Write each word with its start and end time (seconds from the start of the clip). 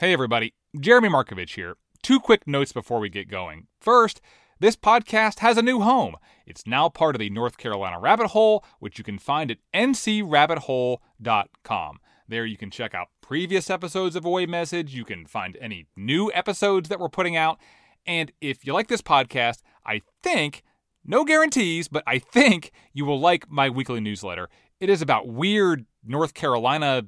Hey, 0.00 0.12
everybody. 0.14 0.54
Jeremy 0.80 1.10
Markovich 1.10 1.56
here. 1.56 1.76
Two 2.02 2.20
quick 2.20 2.46
notes 2.46 2.72
before 2.72 3.00
we 3.00 3.10
get 3.10 3.28
going. 3.28 3.66
First, 3.82 4.22
this 4.58 4.74
podcast 4.74 5.40
has 5.40 5.58
a 5.58 5.62
new 5.62 5.80
home. 5.80 6.16
It's 6.46 6.66
now 6.66 6.88
part 6.88 7.14
of 7.14 7.18
the 7.18 7.28
North 7.28 7.58
Carolina 7.58 8.00
Rabbit 8.00 8.28
Hole, 8.28 8.64
which 8.78 8.96
you 8.96 9.04
can 9.04 9.18
find 9.18 9.50
at 9.50 9.58
ncrabbithole.com. 9.74 11.98
There 12.26 12.46
you 12.46 12.56
can 12.56 12.70
check 12.70 12.94
out 12.94 13.08
previous 13.20 13.68
episodes 13.68 14.16
of 14.16 14.24
Away 14.24 14.46
Message. 14.46 14.94
You 14.94 15.04
can 15.04 15.26
find 15.26 15.58
any 15.60 15.86
new 15.94 16.32
episodes 16.32 16.88
that 16.88 16.98
we're 16.98 17.10
putting 17.10 17.36
out. 17.36 17.60
And 18.06 18.32
if 18.40 18.64
you 18.64 18.72
like 18.72 18.88
this 18.88 19.02
podcast, 19.02 19.58
I 19.84 20.00
think, 20.22 20.62
no 21.04 21.26
guarantees, 21.26 21.88
but 21.88 22.04
I 22.06 22.20
think 22.20 22.72
you 22.94 23.04
will 23.04 23.20
like 23.20 23.50
my 23.50 23.68
weekly 23.68 24.00
newsletter. 24.00 24.48
It 24.80 24.88
is 24.88 25.02
about 25.02 25.28
weird 25.28 25.84
North 26.02 26.32
Carolina 26.32 27.02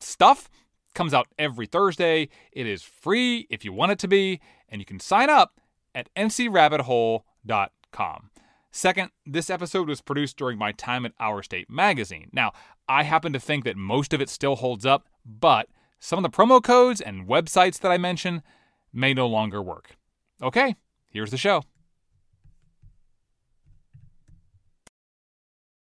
stuff. 0.00 0.48
Comes 0.98 1.14
out 1.14 1.28
every 1.38 1.66
Thursday. 1.66 2.28
It 2.50 2.66
is 2.66 2.82
free 2.82 3.46
if 3.50 3.64
you 3.64 3.72
want 3.72 3.92
it 3.92 4.00
to 4.00 4.08
be, 4.08 4.40
and 4.68 4.80
you 4.80 4.84
can 4.84 4.98
sign 4.98 5.30
up 5.30 5.60
at 5.94 6.12
ncrabbithole.com. 6.16 8.30
Second, 8.72 9.10
this 9.24 9.48
episode 9.48 9.86
was 9.86 10.00
produced 10.00 10.36
during 10.36 10.58
my 10.58 10.72
time 10.72 11.06
at 11.06 11.12
Our 11.20 11.44
State 11.44 11.70
Magazine. 11.70 12.30
Now, 12.32 12.50
I 12.88 13.04
happen 13.04 13.32
to 13.32 13.38
think 13.38 13.62
that 13.62 13.76
most 13.76 14.12
of 14.12 14.20
it 14.20 14.28
still 14.28 14.56
holds 14.56 14.84
up, 14.84 15.06
but 15.24 15.68
some 16.00 16.18
of 16.18 16.24
the 16.24 16.36
promo 16.36 16.60
codes 16.60 17.00
and 17.00 17.28
websites 17.28 17.78
that 17.78 17.92
I 17.92 17.96
mention 17.96 18.42
may 18.92 19.14
no 19.14 19.28
longer 19.28 19.62
work. 19.62 19.96
Okay, 20.42 20.74
here's 21.12 21.30
the 21.30 21.36
show. 21.36 21.62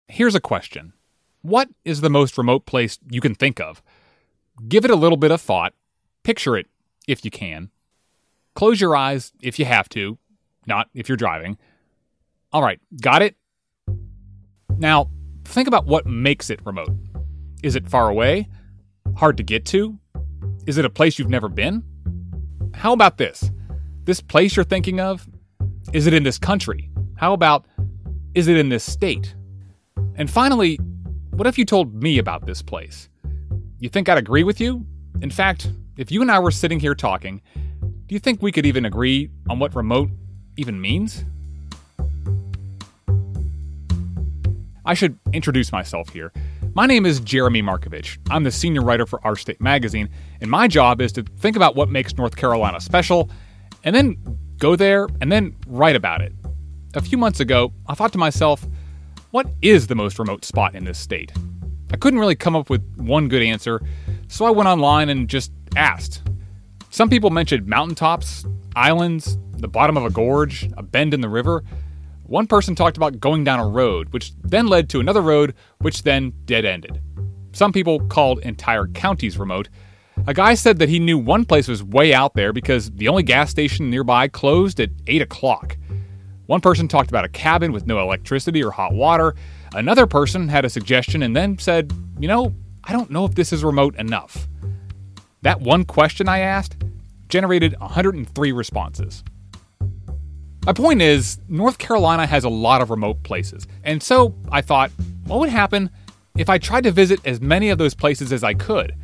Here's 0.09 0.35
a 0.35 0.41
question 0.41 0.95
What 1.43 1.69
is 1.85 2.01
the 2.01 2.11
most 2.11 2.37
remote 2.37 2.67
place 2.67 2.99
you 3.09 3.21
can 3.21 3.37
think 3.37 3.61
of? 3.61 3.85
Give 4.69 4.85
it 4.85 4.91
a 4.91 4.97
little 4.97 5.19
bit 5.19 5.31
of 5.31 5.41
thought. 5.41 5.75
Picture 6.23 6.57
it 6.57 6.67
if 7.07 7.25
you 7.25 7.31
can. 7.31 7.71
Close 8.55 8.81
your 8.81 8.97
eyes 8.97 9.33
if 9.43 9.59
you 9.59 9.65
have 9.65 9.89
to, 9.91 10.19
not 10.67 10.89
if 10.95 11.09
you're 11.09 11.17
driving. 11.17 11.59
All 12.53 12.63
right, 12.63 12.81
got 13.01 13.23
it? 13.23 13.37
Now, 14.79 15.11
think 15.45 15.69
about 15.69 15.87
what 15.87 16.07
makes 16.07 16.49
it 16.51 16.65
remote. 16.65 16.91
Is 17.63 17.77
it 17.77 17.89
far 17.89 18.09
away? 18.09 18.49
Hard 19.17 19.37
to 19.37 19.43
get 19.43 19.65
to? 19.67 19.99
Is 20.67 20.79
it 20.79 20.85
a 20.85 20.91
place 20.91 21.19
you've 21.19 21.31
never 21.31 21.49
been? 21.49 21.85
How 22.75 22.93
about 22.93 23.19
this? 23.19 23.51
This 24.05 24.21
place 24.21 24.57
you're 24.57 24.65
thinking 24.65 25.01
of? 25.01 25.29
Is 25.93 26.07
it 26.07 26.15
in 26.15 26.23
this 26.23 26.39
country? 26.39 26.91
How 27.17 27.33
about, 27.33 27.67
is 28.35 28.49
it 28.49 28.57
in 28.57 28.69
this 28.69 28.85
state? 28.85 29.35
And 30.15 30.31
finally, 30.31 30.77
what 31.31 31.47
if 31.47 31.59
you 31.59 31.65
told 31.65 31.95
me 32.03 32.19
about 32.19 32.47
this 32.47 32.63
place? 32.63 33.09
You 33.79 33.91
think 33.91 34.09
I'd 34.09 34.17
agree 34.17 34.43
with 34.43 34.59
you? 34.59 34.87
In 35.21 35.31
fact, 35.31 35.71
if 35.99 36.11
you 36.11 36.23
and 36.23 36.31
I 36.31 36.39
were 36.39 36.51
sitting 36.51 36.81
here 36.81 36.95
talking, 36.95 37.43
do 38.07 38.15
you 38.15 38.19
think 38.19 38.41
we 38.41 38.51
could 38.51 38.65
even 38.65 38.87
agree 38.87 39.31
on 39.51 39.59
what 39.59 39.75
remote 39.75 40.09
even 40.57 40.81
means? 40.81 41.27
I 44.87 44.95
should 44.95 45.19
introduce 45.35 45.73
myself 45.73 46.09
here. 46.09 46.33
My 46.73 46.87
name 46.87 47.05
is 47.05 47.21
Jeremy 47.21 47.61
Markovich. 47.61 48.17
I'm 48.31 48.45
the 48.45 48.51
senior 48.51 48.81
writer 48.81 49.05
for 49.05 49.23
Our 49.27 49.37
State 49.37 49.61
Magazine, 49.61 50.09
and 50.41 50.51
my 50.51 50.69
job 50.69 51.03
is 51.03 51.13
to 51.13 51.23
think 51.23 51.55
about 51.55 51.77
what 51.77 51.91
makes 51.91 52.17
North 52.17 52.37
Carolina 52.37 52.81
special, 52.81 53.31
and 53.85 53.95
then 53.95 54.17
go 54.57 54.75
there 54.75 55.07
and 55.21 55.31
then 55.31 55.55
write 55.67 55.97
about 55.97 56.23
it. 56.23 56.33
A 56.95 57.03
few 57.03 57.19
months 57.19 57.41
ago, 57.41 57.75
I 57.89 57.95
thought 57.95 58.13
to 58.13 58.19
myself, 58.19 58.67
what 59.33 59.47
is 59.61 59.89
the 59.89 59.95
most 59.95 60.19
remote 60.19 60.47
spot 60.47 60.75
in 60.75 60.85
this 60.85 60.99
state? 60.99 61.31
I 61.93 61.97
couldn't 61.97 62.19
really 62.19 62.35
come 62.35 62.57
up 62.57 62.69
with 62.69 62.83
one 62.97 63.29
good 63.29 63.43
answer, 63.43 63.81
so 64.29 64.45
I 64.45 64.51
went 64.51 64.69
online 64.69 65.09
and 65.09 65.29
just 65.29 65.53
asked. 65.77 66.23
Some 66.91 67.09
people 67.09 67.31
mentioned 67.31 67.67
mountaintops, 67.67 68.45
islands, 68.75 69.39
the 69.59 69.69
bottom 69.69 69.97
of 69.97 70.05
a 70.05 70.11
gorge, 70.11 70.71
a 70.77 70.83
bend 70.83 71.15
in 71.15 71.21
the 71.21 71.29
river. 71.29 71.63
One 72.25 72.47
person 72.47 72.75
talked 72.75 72.97
about 72.97 73.21
going 73.21 73.45
down 73.45 73.61
a 73.61 73.69
road, 73.69 74.13
which 74.13 74.33
then 74.43 74.67
led 74.67 74.89
to 74.91 75.01
another 75.01 75.23
road, 75.23 75.55
which 75.79 76.03
then 76.03 76.33
dead 76.45 76.65
ended. 76.65 77.01
Some 77.53 77.73
people 77.73 78.01
called 78.09 78.41
entire 78.41 78.87
counties 78.89 79.39
remote. 79.39 79.69
A 80.27 80.35
guy 80.35 80.55
said 80.55 80.79
that 80.79 80.89
he 80.89 80.99
knew 80.99 81.19
one 81.19 81.45
place 81.45 81.69
was 81.69 81.83
way 81.83 82.13
out 82.13 82.35
there 82.35 82.53
because 82.53 82.91
the 82.91 83.09
only 83.09 83.23
gas 83.23 83.51
station 83.51 83.91
nearby 83.91 84.29
closed 84.29 84.81
at 84.81 84.91
8 85.07 85.23
o'clock. 85.23 85.77
One 86.47 86.61
person 86.61 86.89
talked 86.89 87.11
about 87.11 87.25
a 87.25 87.29
cabin 87.29 87.73
with 87.73 87.87
no 87.87 88.01
electricity 88.01 88.63
or 88.63 88.71
hot 88.71 88.93
water. 88.93 89.35
Another 89.75 90.07
person 90.07 90.49
had 90.49 90.65
a 90.65 90.71
suggestion 90.71 91.23
and 91.23 91.35
then 91.35 91.59
said, 91.59 91.93
You 92.19 92.29
know, 92.29 92.55
I 92.85 92.93
don't 92.93 93.11
know 93.11 93.25
if 93.25 93.35
this 93.35 93.53
is 93.53 93.65
remote 93.65 93.97
enough. 93.97 94.47
That 95.43 95.61
one 95.61 95.85
question 95.85 96.29
I 96.29 96.41
asked 96.41 96.77
generated 97.29 97.79
103 97.81 98.53
responses. 98.53 99.25
My 100.65 100.73
point 100.73 101.01
is, 101.01 101.39
North 101.49 101.79
Carolina 101.79 102.27
has 102.27 102.43
a 102.43 102.49
lot 102.49 102.83
of 102.83 102.91
remote 102.91 103.23
places, 103.23 103.67
and 103.85 104.03
so 104.03 104.35
I 104.51 104.63
thought, 104.63 104.91
what 105.27 105.39
would 105.39 105.49
happen 105.49 105.91
if 106.37 106.49
I 106.49 106.59
tried 106.59 106.85
to 106.85 106.91
visit 106.91 107.21
as 107.25 107.41
many 107.41 107.71
of 107.71 107.79
those 107.79 107.95
places 107.95 108.33
as 108.33 108.43
I 108.43 108.55
could? 108.55 108.97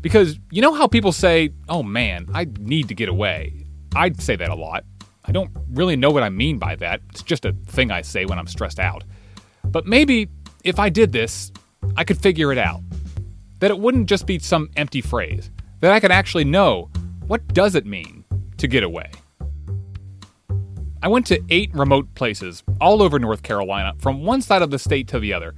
Because 0.00 0.38
you 0.50 0.62
know 0.62 0.74
how 0.74 0.86
people 0.86 1.10
say, 1.10 1.50
oh 1.68 1.82
man, 1.82 2.28
I 2.32 2.46
need 2.60 2.86
to 2.88 2.94
get 2.94 3.08
away? 3.08 3.64
I'd 3.96 4.20
say 4.20 4.36
that 4.36 4.48
a 4.48 4.54
lot. 4.54 4.84
I 5.24 5.32
don't 5.32 5.50
really 5.72 5.96
know 5.96 6.10
what 6.10 6.22
I 6.22 6.28
mean 6.28 6.58
by 6.58 6.76
that. 6.76 7.00
It's 7.10 7.22
just 7.22 7.44
a 7.44 7.52
thing 7.66 7.90
I 7.90 8.02
say 8.02 8.24
when 8.24 8.38
I'm 8.38 8.46
stressed 8.46 8.78
out. 8.78 9.02
But 9.70 9.86
maybe 9.86 10.28
if 10.64 10.78
I 10.78 10.88
did 10.88 11.12
this, 11.12 11.52
I 11.96 12.04
could 12.04 12.18
figure 12.18 12.52
it 12.52 12.58
out. 12.58 12.80
That 13.60 13.70
it 13.70 13.78
wouldn't 13.78 14.08
just 14.08 14.26
be 14.26 14.38
some 14.38 14.70
empty 14.76 15.00
phrase. 15.00 15.50
That 15.80 15.92
I 15.92 16.00
could 16.00 16.12
actually 16.12 16.44
know 16.44 16.90
what 17.26 17.46
does 17.48 17.74
it 17.74 17.86
mean 17.86 18.24
to 18.58 18.68
get 18.68 18.82
away. 18.82 19.10
I 21.02 21.08
went 21.08 21.26
to 21.26 21.40
eight 21.50 21.72
remote 21.74 22.14
places 22.14 22.62
all 22.80 23.02
over 23.02 23.18
North 23.18 23.42
Carolina, 23.42 23.94
from 23.98 24.24
one 24.24 24.42
side 24.42 24.62
of 24.62 24.70
the 24.70 24.78
state 24.78 25.08
to 25.08 25.20
the 25.20 25.32
other. 25.32 25.54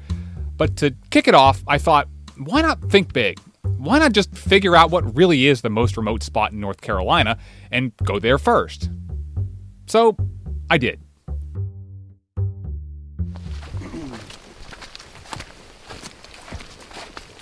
But 0.57 0.77
to 0.79 0.95
kick 1.11 1.29
it 1.29 1.35
off, 1.35 1.63
I 1.67 1.79
thought, 1.79 2.09
why 2.37 2.61
not 2.61 2.91
think 2.91 3.13
big? 3.13 3.39
Why 3.63 3.99
not 3.99 4.13
just 4.13 4.37
figure 4.37 4.75
out 4.75 4.91
what 4.91 5.17
really 5.17 5.47
is 5.47 5.63
the 5.63 5.71
most 5.71 5.97
remote 5.97 6.23
spot 6.23 6.53
in 6.53 6.61
North 6.61 6.81
Carolina 6.81 7.39
and 7.71 7.93
go 8.05 8.19
there 8.19 8.39
first? 8.39 8.91
So 9.87 10.17
I 10.69 10.79
did. 10.79 11.01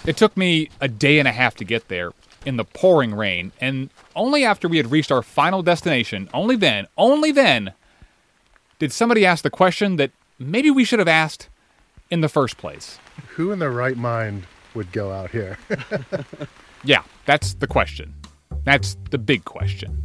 It 0.07 0.17
took 0.17 0.37
me 0.37 0.71
a 0.81 0.87
day 0.87 1.19
and 1.19 1.27
a 1.27 1.33
half 1.33 1.57
to 1.57 1.65
get 1.65 1.89
there 1.89 2.13
in 2.45 2.57
the 2.59 2.65
pouring 2.65 3.13
rain, 3.13 3.51
and 3.61 3.91
only 4.15 4.45
after 4.45 4.69
we 4.69 4.77
had 4.77 4.93
reached 4.93 5.11
our 5.11 5.21
final 5.21 5.65
destination, 5.65 6.29
only 6.33 6.55
then, 6.55 6.87
only 6.97 7.33
then, 7.33 7.73
did 8.79 8.93
somebody 8.93 9.27
ask 9.27 9.43
the 9.43 9.51
question 9.51 9.97
that 9.97 10.13
maybe 10.39 10.71
we 10.71 10.85
should 10.85 11.01
have 11.01 11.09
asked 11.09 11.49
in 12.09 12.21
the 12.21 12.29
first 12.29 12.57
place. 12.57 13.01
Who 13.31 13.51
in 13.51 13.59
their 13.59 13.73
right 13.73 13.97
mind 13.97 14.47
would 14.75 14.93
go 14.93 15.11
out 15.11 15.33
here? 15.33 15.59
yeah, 16.85 17.03
that's 17.25 17.55
the 17.55 17.67
question. 17.67 18.15
That's 18.63 18.97
the 19.11 19.19
big 19.19 19.45
question. 19.45 20.05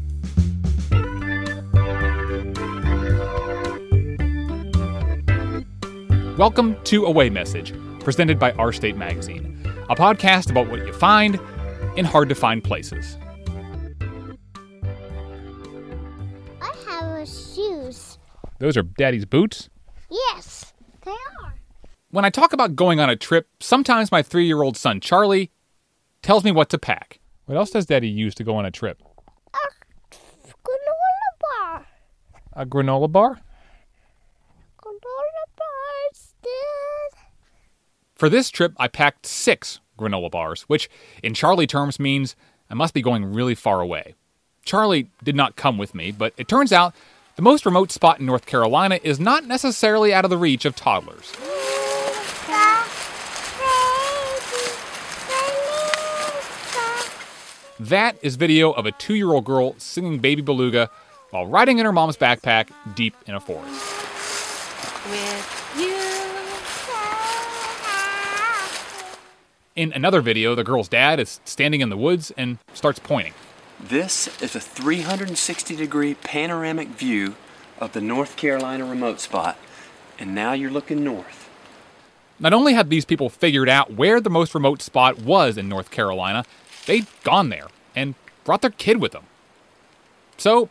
Welcome 6.39 6.75
to 6.85 7.05
Away 7.05 7.29
Message, 7.29 7.71
presented 7.99 8.39
by 8.39 8.51
Our 8.53 8.73
State 8.73 8.97
Magazine, 8.97 9.50
a 9.91 9.95
podcast 9.95 10.49
about 10.49 10.69
what 10.69 10.85
you 10.87 10.93
find 10.93 11.37
in 11.97 12.05
hard 12.05 12.29
to 12.29 12.35
find 12.35 12.63
places. 12.63 13.17
I 16.61 16.73
have 16.87 17.27
shoes. 17.27 18.17
Those 18.59 18.77
are 18.77 18.83
Daddy's 18.83 19.25
boots? 19.25 19.69
Yes, 20.09 20.71
they 21.03 21.11
are. 21.11 21.55
When 22.09 22.23
I 22.23 22.29
talk 22.29 22.53
about 22.53 22.73
going 22.73 23.01
on 23.01 23.09
a 23.09 23.17
trip, 23.17 23.49
sometimes 23.59 24.13
my 24.13 24.23
three 24.23 24.45
year 24.45 24.61
old 24.61 24.77
son 24.77 25.01
Charlie 25.01 25.51
tells 26.21 26.45
me 26.45 26.51
what 26.51 26.69
to 26.69 26.77
pack. 26.77 27.19
What 27.45 27.57
else 27.57 27.71
does 27.71 27.85
Daddy 27.85 28.07
use 28.07 28.33
to 28.35 28.45
go 28.45 28.55
on 28.55 28.65
a 28.65 28.71
trip? 28.71 29.03
A 29.53 29.57
granola 30.63 31.35
bar. 31.41 31.85
A 32.53 32.65
granola 32.65 33.11
bar? 33.11 33.41
For 38.21 38.29
this 38.29 38.51
trip, 38.51 38.73
I 38.77 38.87
packed 38.87 39.25
six 39.25 39.79
granola 39.97 40.29
bars, 40.29 40.61
which 40.67 40.91
in 41.23 41.33
Charlie 41.33 41.65
terms 41.65 41.99
means 41.99 42.35
I 42.69 42.75
must 42.75 42.93
be 42.93 43.01
going 43.01 43.33
really 43.33 43.55
far 43.55 43.81
away. 43.81 44.13
Charlie 44.63 45.09
did 45.23 45.35
not 45.35 45.55
come 45.55 45.79
with 45.79 45.95
me, 45.95 46.11
but 46.11 46.31
it 46.37 46.47
turns 46.47 46.71
out 46.71 46.93
the 47.35 47.41
most 47.41 47.65
remote 47.65 47.91
spot 47.91 48.19
in 48.19 48.27
North 48.27 48.45
Carolina 48.45 48.99
is 49.01 49.19
not 49.19 49.45
necessarily 49.45 50.13
out 50.13 50.23
of 50.23 50.29
the 50.29 50.37
reach 50.37 50.65
of 50.65 50.75
toddlers. 50.75 51.31
That 57.79 58.17
is 58.21 58.35
video 58.35 58.69
of 58.71 58.85
a 58.85 58.91
two 58.91 59.15
year 59.15 59.31
old 59.31 59.45
girl 59.45 59.73
singing 59.79 60.19
Baby 60.19 60.43
Beluga 60.43 60.91
while 61.31 61.47
riding 61.47 61.79
in 61.79 61.87
her 61.87 61.91
mom's 61.91 62.17
backpack 62.17 62.69
deep 62.93 63.15
in 63.25 63.33
a 63.33 63.39
forest. 63.39 63.81
With 69.73 69.77
you. 69.77 69.83
In 69.83 69.93
another 69.93 70.21
video, 70.21 70.55
the 70.55 70.63
girl's 70.63 70.87
dad 70.87 71.19
is 71.19 71.39
standing 71.45 71.81
in 71.81 71.89
the 71.89 71.97
woods 71.97 72.31
and 72.37 72.57
starts 72.73 72.99
pointing. 72.99 73.33
This 73.79 74.41
is 74.41 74.55
a 74.55 74.59
360 74.59 75.75
degree 75.75 76.13
panoramic 76.15 76.89
view 76.89 77.35
of 77.79 77.93
the 77.93 78.01
North 78.01 78.35
Carolina 78.37 78.85
remote 78.85 79.19
spot, 79.19 79.57
and 80.19 80.35
now 80.35 80.53
you're 80.53 80.71
looking 80.71 81.03
north. 81.03 81.49
Not 82.39 82.53
only 82.53 82.73
had 82.73 82.89
these 82.89 83.05
people 83.05 83.29
figured 83.29 83.69
out 83.69 83.93
where 83.93 84.19
the 84.19 84.29
most 84.29 84.53
remote 84.55 84.81
spot 84.81 85.19
was 85.19 85.57
in 85.57 85.69
North 85.69 85.91
Carolina, 85.91 86.43
they'd 86.85 87.07
gone 87.23 87.49
there 87.49 87.67
and 87.95 88.15
brought 88.43 88.61
their 88.61 88.71
kid 88.71 88.97
with 88.97 89.11
them. 89.11 89.25
So 90.37 90.69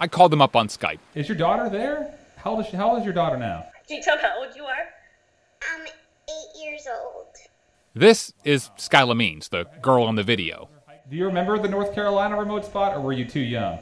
I 0.00 0.08
called 0.08 0.32
them 0.32 0.40
up 0.42 0.56
on 0.56 0.68
Skype. 0.68 0.98
Is 1.14 1.28
your 1.28 1.36
daughter 1.36 1.68
there? 1.68 2.18
How 2.36 2.52
old 2.52 2.60
is 2.60 2.66
she? 2.66 2.76
How 2.76 2.90
old 2.90 2.98
is 2.98 3.04
your 3.04 3.14
daughter 3.14 3.36
now? 3.36 3.66
Can 3.86 3.98
you 3.98 4.02
tell 4.02 4.16
me 4.16 4.22
how 4.22 4.42
old 4.42 4.54
you 4.56 4.64
are? 4.64 4.88
I'm 5.72 5.86
eight 5.86 6.62
years 6.62 6.86
old. 6.90 7.26
This 7.96 8.32
is 8.42 8.70
Skyla 8.76 9.16
Means, 9.16 9.50
the 9.50 9.66
girl 9.80 10.08
in 10.08 10.16
the 10.16 10.24
video. 10.24 10.68
Do 11.08 11.16
you 11.16 11.26
remember 11.26 11.58
the 11.60 11.68
North 11.68 11.94
Carolina 11.94 12.36
remote 12.36 12.64
spot, 12.64 12.96
or 12.96 13.00
were 13.00 13.12
you 13.12 13.24
too 13.24 13.38
young? 13.38 13.78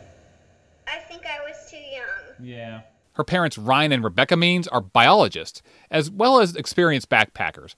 I 0.87 0.99
think 0.99 1.23
I 1.25 1.41
was 1.49 1.71
too 1.71 1.79
young. 1.79 2.47
Yeah. 2.47 2.83
Her 3.15 3.25
parents, 3.25 3.57
Ryan 3.57 3.93
and 3.93 4.05
Rebecca 4.05 4.37
Means, 4.37 4.69
are 4.69 4.83
biologists, 4.83 5.63
as 5.91 6.11
well 6.11 6.41
as 6.41 6.57
experienced 6.57 7.09
backpackers. 7.09 7.75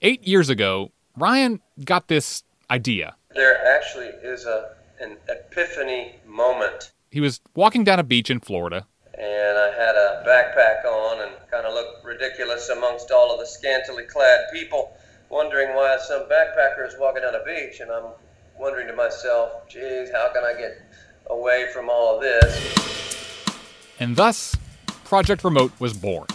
Eight 0.00 0.26
years 0.26 0.48
ago, 0.48 0.92
Ryan 1.14 1.60
got 1.84 2.08
this 2.08 2.44
idea. 2.70 3.16
There 3.34 3.62
actually 3.66 4.06
is 4.06 4.46
a 4.46 4.76
an 4.98 5.18
epiphany 5.28 6.14
moment, 6.26 6.92
He 7.10 7.20
was 7.20 7.42
walking 7.54 7.84
down 7.84 7.98
a 7.98 8.02
beach 8.02 8.30
in 8.30 8.40
Florida, 8.40 8.86
and 9.12 9.58
I 9.58 9.70
had 9.76 9.94
a 9.94 10.24
backpack 10.26 10.86
on 10.86 11.20
and 11.20 11.32
kind 11.50 11.66
of 11.66 11.74
looked 11.74 12.02
ridiculous 12.02 12.70
amongst 12.70 13.10
all 13.10 13.30
of 13.30 13.38
the 13.38 13.46
scantily 13.46 14.04
clad 14.04 14.46
people, 14.54 14.96
wondering 15.28 15.74
why 15.74 15.96
some 16.06 16.22
backpacker 16.28 16.86
is 16.86 16.94
walking 16.98 17.22
down 17.22 17.34
a 17.34 17.44
beach, 17.44 17.80
and 17.80 17.90
I'm 17.90 18.04
wondering 18.58 18.86
to 18.88 18.94
myself, 18.94 19.68
geez, 19.68 20.10
how 20.10 20.32
can 20.32 20.44
I 20.44 20.54
get 20.58 20.78
away 21.28 21.66
from 21.72 21.88
all 21.90 22.16
of 22.16 22.22
this? 22.22 22.84
and 23.98 24.14
thus, 24.16 24.54
Project 25.04 25.42
Remote 25.44 25.72
was 25.78 25.92
born. 25.94 26.26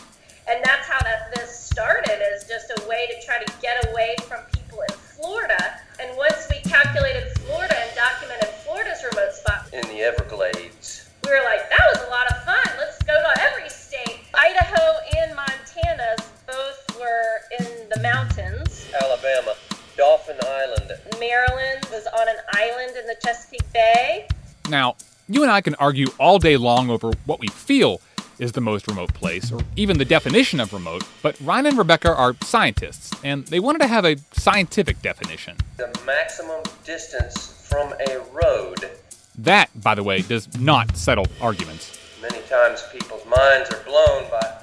And 0.50 0.64
that's 0.64 0.88
how 0.88 1.00
that 1.04 1.34
this 1.36 1.58
started 1.58 2.20
is 2.34 2.48
just 2.48 2.72
a 2.72 2.88
way 2.90 3.08
to 3.08 3.26
try 3.26 3.38
to 3.42 3.54
get 3.62 3.88
away 3.92 4.16
from 4.28 4.40
people 4.54 4.80
in 4.90 4.94
Florida. 4.96 5.80
And 6.02 6.16
once 6.18 6.48
we 6.50 6.58
calculated 6.70 7.32
Florida 7.40 7.76
and 7.78 7.96
documented 7.96 8.50
Florida's 8.66 9.04
remote 9.12 9.34
spot, 9.34 9.70
In 9.74 9.82
the 9.90 10.02
Everglades. 10.02 11.08
we 11.24 11.30
were 11.32 11.44
like, 11.46 11.70
that 11.70 11.82
was 11.94 12.04
a 12.08 12.10
lot 12.10 12.30
of 12.32 12.44
fun. 12.44 12.78
Let's 12.78 13.02
go 13.04 13.14
to 13.14 13.42
every 13.42 13.70
state. 13.70 14.22
Idaho 14.34 14.82
and 15.20 15.36
Montana 15.36 16.16
both 16.48 17.00
were 17.00 17.42
in 17.60 17.90
the 17.94 18.00
mountains. 18.02 18.61
Alabama, 18.94 19.56
Dauphin 19.98 20.38
Island. 20.44 20.92
Maryland 21.20 21.86
was 21.92 22.08
on 22.08 22.28
an 22.28 22.38
island 22.54 22.98
in 22.98 23.06
the 23.08 23.16
Chesapeake 23.24 23.72
Bay. 23.74 24.28
Now, 24.70 24.96
you 25.28 25.44
and 25.44 25.52
I 25.52 25.62
can 25.62 25.76
argue 25.76 26.08
all 26.20 26.40
day 26.40 26.58
long 26.58 26.90
over 26.90 27.12
what 27.26 27.40
we 27.40 27.48
feel 27.48 28.02
is 28.40 28.54
the 28.54 28.62
most 28.62 28.88
remote 28.88 29.14
place, 29.14 29.52
or 29.52 29.60
even 29.76 30.00
the 30.00 30.06
definition 30.06 30.60
of 30.60 30.74
remote, 30.74 31.04
but 31.22 31.40
Ryan 31.42 31.68
and 31.68 31.78
Rebecca 31.78 32.14
are 32.14 32.36
scientists, 32.42 33.12
and 33.24 33.46
they 33.48 33.60
wanted 33.60 33.80
to 33.80 33.88
have 33.88 34.04
a 34.04 34.18
scientific 34.32 35.00
definition. 35.02 35.56
The 35.78 35.96
maximum 36.06 36.64
distance 36.84 37.68
from 37.70 37.94
a 38.10 38.20
road. 38.34 38.90
That, 39.38 39.70
by 39.82 39.94
the 39.94 40.04
way, 40.04 40.24
does 40.24 40.60
not 40.60 40.98
settle 40.98 41.28
arguments. 41.40 41.98
Many 42.22 42.42
times 42.48 42.84
people's 42.92 43.26
minds 43.26 43.70
are 43.70 43.84
blown 43.84 44.30
by 44.32 44.58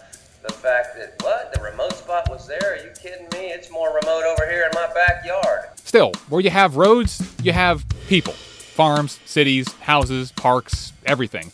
the 0.48 0.54
fact 0.54 0.96
that, 0.96 1.22
what, 1.22 1.52
the 1.52 1.60
remote 1.62 1.92
spot 1.92 2.28
was 2.28 2.46
there? 2.46 2.74
Are 2.74 2.76
you 2.76 2.90
kidding 3.00 3.26
me? 3.32 3.50
It's 3.52 3.70
more 3.70 3.88
remote 3.88 4.24
over 4.24 4.50
here 4.50 4.64
in 4.64 4.70
my 4.74 4.92
backyard. 4.92 5.66
Still, 5.76 6.12
where 6.28 6.40
you 6.40 6.50
have 6.50 6.76
roads, 6.76 7.22
you 7.42 7.52
have 7.52 7.84
people 8.08 8.32
farms, 8.32 9.18
cities, 9.24 9.66
houses, 9.80 10.30
parks, 10.32 10.92
everything. 11.04 11.50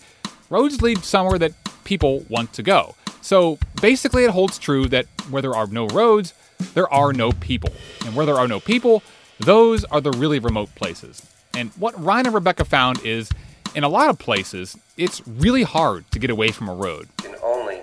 Roads 0.51 0.83
lead 0.83 0.99
somewhere 1.03 1.39
that 1.39 1.53
people 1.85 2.23
want 2.29 2.53
to 2.53 2.63
go. 2.63 2.95
So 3.23 3.59
basically, 3.81 4.25
it 4.25 4.31
holds 4.31 4.59
true 4.59 4.89
that 4.89 5.07
where 5.31 5.41
there 5.41 5.55
are 5.55 5.67
no 5.67 5.87
roads, 5.87 6.35
there 6.75 6.93
are 6.93 7.15
no 7.15 7.33
people. 7.33 7.73
And 8.05 8.15
where 8.15 8.27
there 8.27 8.35
are 8.35 8.47
no 8.47 8.61
people, 8.61 9.03
those 9.41 9.85
are 9.85 10.03
the 10.03 10.11
really 10.11 10.39
remote 10.39 10.75
places. 10.75 11.27
And 11.55 11.71
what 11.79 11.99
Ryan 11.99 12.27
and 12.27 12.35
Rebecca 12.35 12.67
found 12.67 13.01
is 13.07 13.31
in 13.75 13.85
a 13.85 13.89
lot 13.89 14.11
of 14.11 14.19
places, 14.19 14.77
it's 14.99 15.27
really 15.27 15.63
hard 15.63 16.11
to 16.11 16.19
get 16.19 16.29
away 16.29 16.51
from 16.51 16.69
a 16.69 16.75
road. 16.75 17.09
You 17.23 17.31
can 17.31 17.39
only 17.43 17.81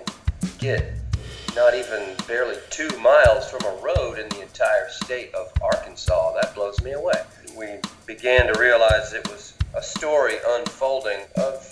get 0.58 1.01
not 1.54 1.74
even 1.74 2.14
barely 2.26 2.56
two 2.70 2.88
miles 2.98 3.50
from 3.50 3.62
a 3.64 3.82
road 3.82 4.18
in 4.18 4.28
the 4.30 4.42
entire 4.42 4.88
state 4.88 5.34
of 5.34 5.52
Arkansas. 5.62 6.32
That 6.40 6.54
blows 6.54 6.80
me 6.82 6.92
away. 6.92 7.22
We 7.56 7.78
began 8.06 8.52
to 8.52 8.58
realize 8.58 9.12
it 9.12 9.28
was 9.28 9.54
a 9.74 9.82
story 9.82 10.34
unfolding 10.46 11.20
of 11.36 11.70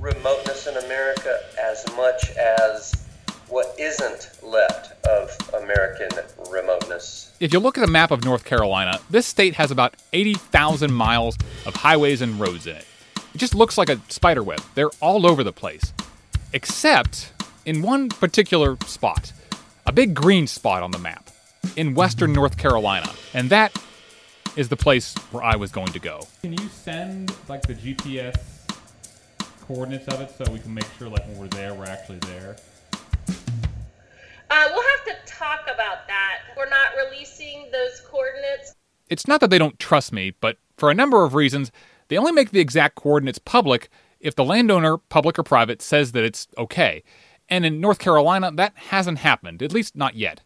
remoteness 0.00 0.66
in 0.66 0.76
America 0.78 1.40
as 1.60 1.84
much 1.96 2.30
as 2.36 3.06
what 3.48 3.74
isn't 3.78 4.30
left 4.42 5.04
of 5.06 5.36
American 5.54 6.08
remoteness. 6.50 7.32
If 7.40 7.52
you 7.52 7.58
look 7.58 7.76
at 7.76 7.84
a 7.84 7.90
map 7.90 8.10
of 8.10 8.24
North 8.24 8.44
Carolina, 8.44 9.00
this 9.10 9.26
state 9.26 9.54
has 9.54 9.70
about 9.70 9.94
80,000 10.12 10.92
miles 10.92 11.36
of 11.66 11.74
highways 11.74 12.22
and 12.22 12.38
roads 12.40 12.66
in 12.66 12.76
it. 12.76 12.86
It 13.34 13.38
just 13.38 13.54
looks 13.54 13.76
like 13.76 13.88
a 13.88 14.00
spider 14.08 14.42
web. 14.42 14.62
They're 14.74 14.90
all 15.00 15.26
over 15.26 15.44
the 15.44 15.52
place. 15.52 15.92
Except 16.52 17.32
in 17.70 17.82
one 17.82 18.08
particular 18.08 18.76
spot, 18.84 19.32
a 19.86 19.92
big 19.92 20.12
green 20.12 20.48
spot 20.48 20.82
on 20.82 20.90
the 20.90 20.98
map 20.98 21.30
in 21.76 21.94
western 21.94 22.32
North 22.32 22.56
Carolina. 22.56 23.08
And 23.32 23.48
that 23.50 23.72
is 24.56 24.68
the 24.68 24.76
place 24.76 25.14
where 25.30 25.44
I 25.44 25.54
was 25.54 25.70
going 25.70 25.92
to 25.92 26.00
go. 26.00 26.26
Can 26.42 26.52
you 26.52 26.68
send 26.68 27.32
like 27.48 27.62
the 27.62 27.74
GPS 27.74 28.36
coordinates 29.60 30.08
of 30.08 30.20
it 30.20 30.32
so 30.36 30.50
we 30.50 30.58
can 30.58 30.74
make 30.74 30.86
sure 30.98 31.08
like 31.08 31.24
when 31.28 31.38
we're 31.38 31.46
there, 31.46 31.72
we're 31.72 31.84
actually 31.84 32.18
there? 32.18 32.56
Uh, 34.50 34.68
we'll 34.72 34.82
have 34.82 35.04
to 35.06 35.32
talk 35.32 35.60
about 35.72 36.08
that. 36.08 36.38
We're 36.56 36.68
not 36.68 36.88
releasing 37.06 37.70
those 37.70 38.00
coordinates. 38.00 38.74
It's 39.08 39.28
not 39.28 39.40
that 39.42 39.50
they 39.50 39.58
don't 39.58 39.78
trust 39.78 40.12
me, 40.12 40.32
but 40.40 40.56
for 40.76 40.90
a 40.90 40.94
number 40.94 41.24
of 41.24 41.34
reasons, 41.34 41.70
they 42.08 42.18
only 42.18 42.32
make 42.32 42.50
the 42.50 42.58
exact 42.58 42.96
coordinates 42.96 43.38
public 43.38 43.90
if 44.18 44.34
the 44.34 44.44
landowner, 44.44 44.98
public 44.98 45.38
or 45.38 45.44
private, 45.44 45.80
says 45.80 46.12
that 46.12 46.24
it's 46.24 46.48
okay. 46.58 47.04
And 47.50 47.66
in 47.66 47.80
North 47.80 47.98
Carolina, 47.98 48.52
that 48.52 48.72
hasn't 48.76 49.18
happened, 49.18 49.62
at 49.62 49.72
least 49.72 49.96
not 49.96 50.14
yet. 50.14 50.42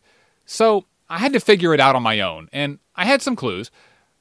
So 0.47 0.87
I 1.09 1.19
had 1.19 1.35
to 1.35 1.41
figure 1.41 1.75
it 1.75 1.81
out 1.81 1.95
on 1.95 2.03
my 2.03 2.21
own, 2.21 2.49
and 2.53 2.79
I 2.97 3.05
had 3.05 3.21
some 3.21 3.37
clues. 3.37 3.71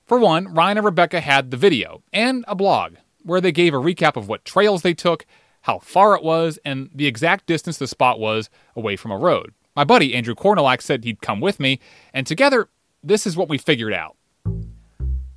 For 0.05 0.19
one, 0.19 0.53
Ryan 0.53 0.77
and 0.77 0.85
Rebecca 0.85 1.21
had 1.21 1.49
the 1.49 1.57
video 1.57 2.03
and 2.11 2.43
a 2.47 2.55
blog 2.55 2.95
where 3.21 3.39
they 3.39 3.53
gave 3.53 3.73
a 3.73 3.77
recap 3.77 4.17
of 4.17 4.27
what 4.27 4.43
trails 4.43 4.81
they 4.81 4.93
took, 4.93 5.25
how 5.61 5.79
far 5.79 6.13
it 6.13 6.23
was, 6.23 6.59
and 6.65 6.89
the 6.93 7.07
exact 7.07 7.45
distance 7.45 7.77
the 7.77 7.87
spot 7.87 8.19
was 8.19 8.49
away 8.75 8.97
from 8.97 9.11
a 9.11 9.17
road. 9.17 9.53
My 9.77 9.85
buddy 9.85 10.13
Andrew 10.13 10.35
Kornelak 10.35 10.81
said 10.81 11.05
he'd 11.05 11.21
come 11.21 11.39
with 11.39 11.59
me, 11.59 11.79
and 12.13 12.27
together, 12.27 12.67
this 13.01 13.25
is 13.25 13.37
what 13.37 13.47
we 13.47 13.57
figured 13.57 13.93
out. 13.93 14.17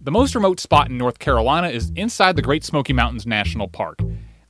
The 0.01 0.11
most 0.11 0.35
remote 0.35 0.59
spot 0.61 0.91
in 0.91 0.99
North 0.99 1.21
Carolina 1.21 1.69
is 1.69 1.93
inside 1.95 2.37
the 2.37 2.43
Great 2.43 2.65
Smoky 2.65 2.93
Mountains 2.93 3.27
National 3.27 3.69
Park, 3.69 4.01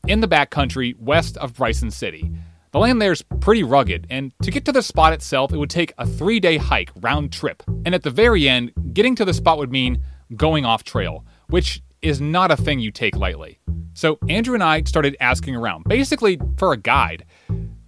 in 0.08 0.20
the 0.20 0.28
backcountry 0.28 0.98
west 0.98 1.36
of 1.36 1.54
Bryson 1.54 1.90
City. 1.90 2.30
The 2.76 2.80
land 2.80 3.00
there 3.00 3.12
is 3.12 3.22
pretty 3.40 3.62
rugged, 3.62 4.06
and 4.10 4.34
to 4.42 4.50
get 4.50 4.66
to 4.66 4.70
the 4.70 4.82
spot 4.82 5.14
itself, 5.14 5.50
it 5.50 5.56
would 5.56 5.70
take 5.70 5.94
a 5.96 6.06
three 6.06 6.38
day 6.38 6.58
hike 6.58 6.90
round 6.96 7.32
trip. 7.32 7.62
And 7.86 7.94
at 7.94 8.02
the 8.02 8.10
very 8.10 8.50
end, 8.50 8.70
getting 8.92 9.14
to 9.14 9.24
the 9.24 9.32
spot 9.32 9.56
would 9.56 9.72
mean 9.72 10.02
going 10.36 10.66
off 10.66 10.84
trail, 10.84 11.24
which 11.48 11.82
is 12.02 12.20
not 12.20 12.50
a 12.50 12.56
thing 12.56 12.78
you 12.78 12.90
take 12.90 13.16
lightly. 13.16 13.58
So 13.94 14.18
Andrew 14.28 14.52
and 14.52 14.62
I 14.62 14.82
started 14.82 15.16
asking 15.20 15.56
around, 15.56 15.84
basically 15.84 16.38
for 16.58 16.74
a 16.74 16.76
guide. 16.76 17.24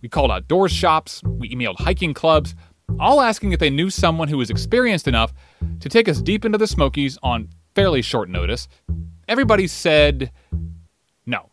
We 0.01 0.09
called 0.09 0.31
outdoors 0.31 0.73
shops, 0.73 1.23
we 1.23 1.51
emailed 1.51 1.79
hiking 1.79 2.15
clubs, 2.15 2.55
all 2.99 3.21
asking 3.21 3.53
if 3.53 3.61
they 3.61 3.69
knew 3.69 3.91
someone 3.91 4.29
who 4.29 4.39
was 4.39 4.49
experienced 4.49 5.07
enough 5.07 5.35
to 5.81 5.91
take 5.91 6.09
us 6.09 6.23
deep 6.23 6.47
into 6.47 6.57
the 6.57 6.67
Smokies 6.67 7.19
on 7.23 7.51
fairly 7.75 8.01
short 8.01 8.31
notice. 8.31 8.69
Everybody 9.29 9.67
said 9.67 10.33
no. 11.27 11.51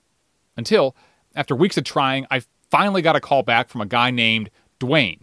Until, 0.56 0.96
after 1.36 1.54
weeks 1.54 1.76
of 1.76 1.84
trying, 1.84 2.26
I 2.32 2.40
finally 2.72 3.02
got 3.02 3.16
a 3.16 3.20
call 3.20 3.44
back 3.44 3.70
from 3.70 3.82
a 3.82 3.86
guy 3.86 4.12
named 4.12 4.50
Dwayne. 4.80 5.20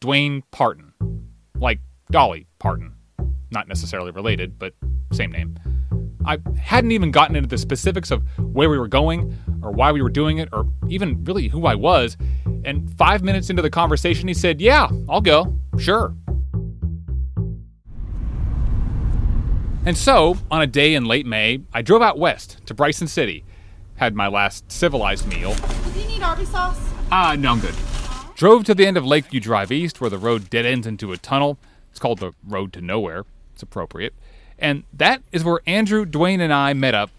Dwayne 0.00 0.42
Parton. 0.50 0.92
Like 1.56 1.80
Dolly 2.10 2.46
Parton. 2.58 2.94
Not 3.50 3.68
necessarily 3.68 4.10
related, 4.10 4.58
but 4.58 4.74
same 5.12 5.30
name. 5.30 5.58
I 6.24 6.38
hadn't 6.56 6.92
even 6.92 7.10
gotten 7.10 7.36
into 7.36 7.48
the 7.48 7.58
specifics 7.58 8.10
of 8.10 8.22
where 8.38 8.70
we 8.70 8.78
were 8.78 8.88
going, 8.88 9.36
or 9.62 9.72
why 9.72 9.92
we 9.92 10.02
were 10.02 10.10
doing 10.10 10.38
it, 10.38 10.48
or 10.52 10.66
even 10.88 11.22
really 11.24 11.48
who 11.48 11.66
I 11.66 11.74
was. 11.74 12.16
And 12.64 12.96
five 12.96 13.22
minutes 13.22 13.50
into 13.50 13.62
the 13.62 13.70
conversation, 13.70 14.28
he 14.28 14.34
said, 14.34 14.60
Yeah, 14.60 14.88
I'll 15.08 15.20
go. 15.20 15.56
Sure. 15.78 16.14
And 19.84 19.98
so, 19.98 20.36
on 20.50 20.62
a 20.62 20.66
day 20.66 20.94
in 20.94 21.06
late 21.06 21.26
May, 21.26 21.60
I 21.72 21.82
drove 21.82 22.02
out 22.02 22.16
west 22.16 22.58
to 22.66 22.74
Bryson 22.74 23.08
City, 23.08 23.44
had 23.96 24.14
my 24.14 24.28
last 24.28 24.70
civilized 24.70 25.26
meal. 25.26 25.56
Do 25.92 26.00
you 26.00 26.06
need 26.06 26.22
Arby 26.22 26.44
sauce? 26.44 26.78
Ah, 27.10 27.36
no, 27.38 27.52
I'm 27.52 27.60
good. 27.60 27.74
Drove 28.36 28.64
to 28.64 28.74
the 28.74 28.86
end 28.86 28.96
of 28.96 29.04
Lakeview 29.04 29.40
Drive 29.40 29.70
East, 29.70 30.00
where 30.00 30.10
the 30.10 30.18
road 30.18 30.48
dead 30.50 30.64
ends 30.66 30.86
into 30.86 31.12
a 31.12 31.16
tunnel. 31.18 31.58
It's 31.90 31.98
called 31.98 32.18
the 32.18 32.32
Road 32.46 32.72
to 32.74 32.80
Nowhere. 32.80 33.24
It's 33.52 33.62
appropriate. 33.62 34.14
And 34.58 34.84
that 34.92 35.22
is 35.32 35.44
where 35.44 35.60
Andrew, 35.66 36.06
Dwayne, 36.06 36.40
and 36.40 36.52
I 36.52 36.72
met 36.72 36.94
up 36.94 37.10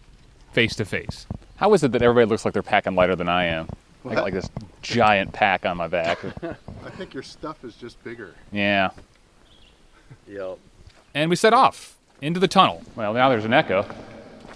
face 0.52 0.76
to 0.78 0.86
face. 0.86 1.28
How 1.58 1.74
is 1.74 1.84
it 1.84 1.92
that 1.92 2.02
everybody 2.02 2.30
looks 2.30 2.46
like 2.46 2.54
they're 2.54 2.64
packing 2.64 2.96
lighter 2.96 3.16
than 3.16 3.30
I 3.30 3.46
am? 3.46 3.70
I 4.10 4.16
got 4.16 4.24
like 4.24 4.34
this 4.34 4.50
giant 4.82 5.32
pack 5.32 5.66
on 5.66 5.78
my 5.78 5.88
back. 5.88 6.20
I 6.44 6.90
think 6.90 7.14
your 7.14 7.24
stuff 7.24 7.64
is 7.64 7.76
just 7.76 8.04
bigger. 8.04 8.34
yeah. 8.52 8.90
Yep. 10.28 10.58
And 11.14 11.30
we 11.30 11.36
set 11.36 11.54
off 11.54 11.98
into 12.22 12.40
the 12.40 12.48
tunnel. 12.48 12.82
Well, 12.96 13.14
now 13.14 13.30
there's 13.30 13.46
an 13.46 13.54
echo. 13.54 13.86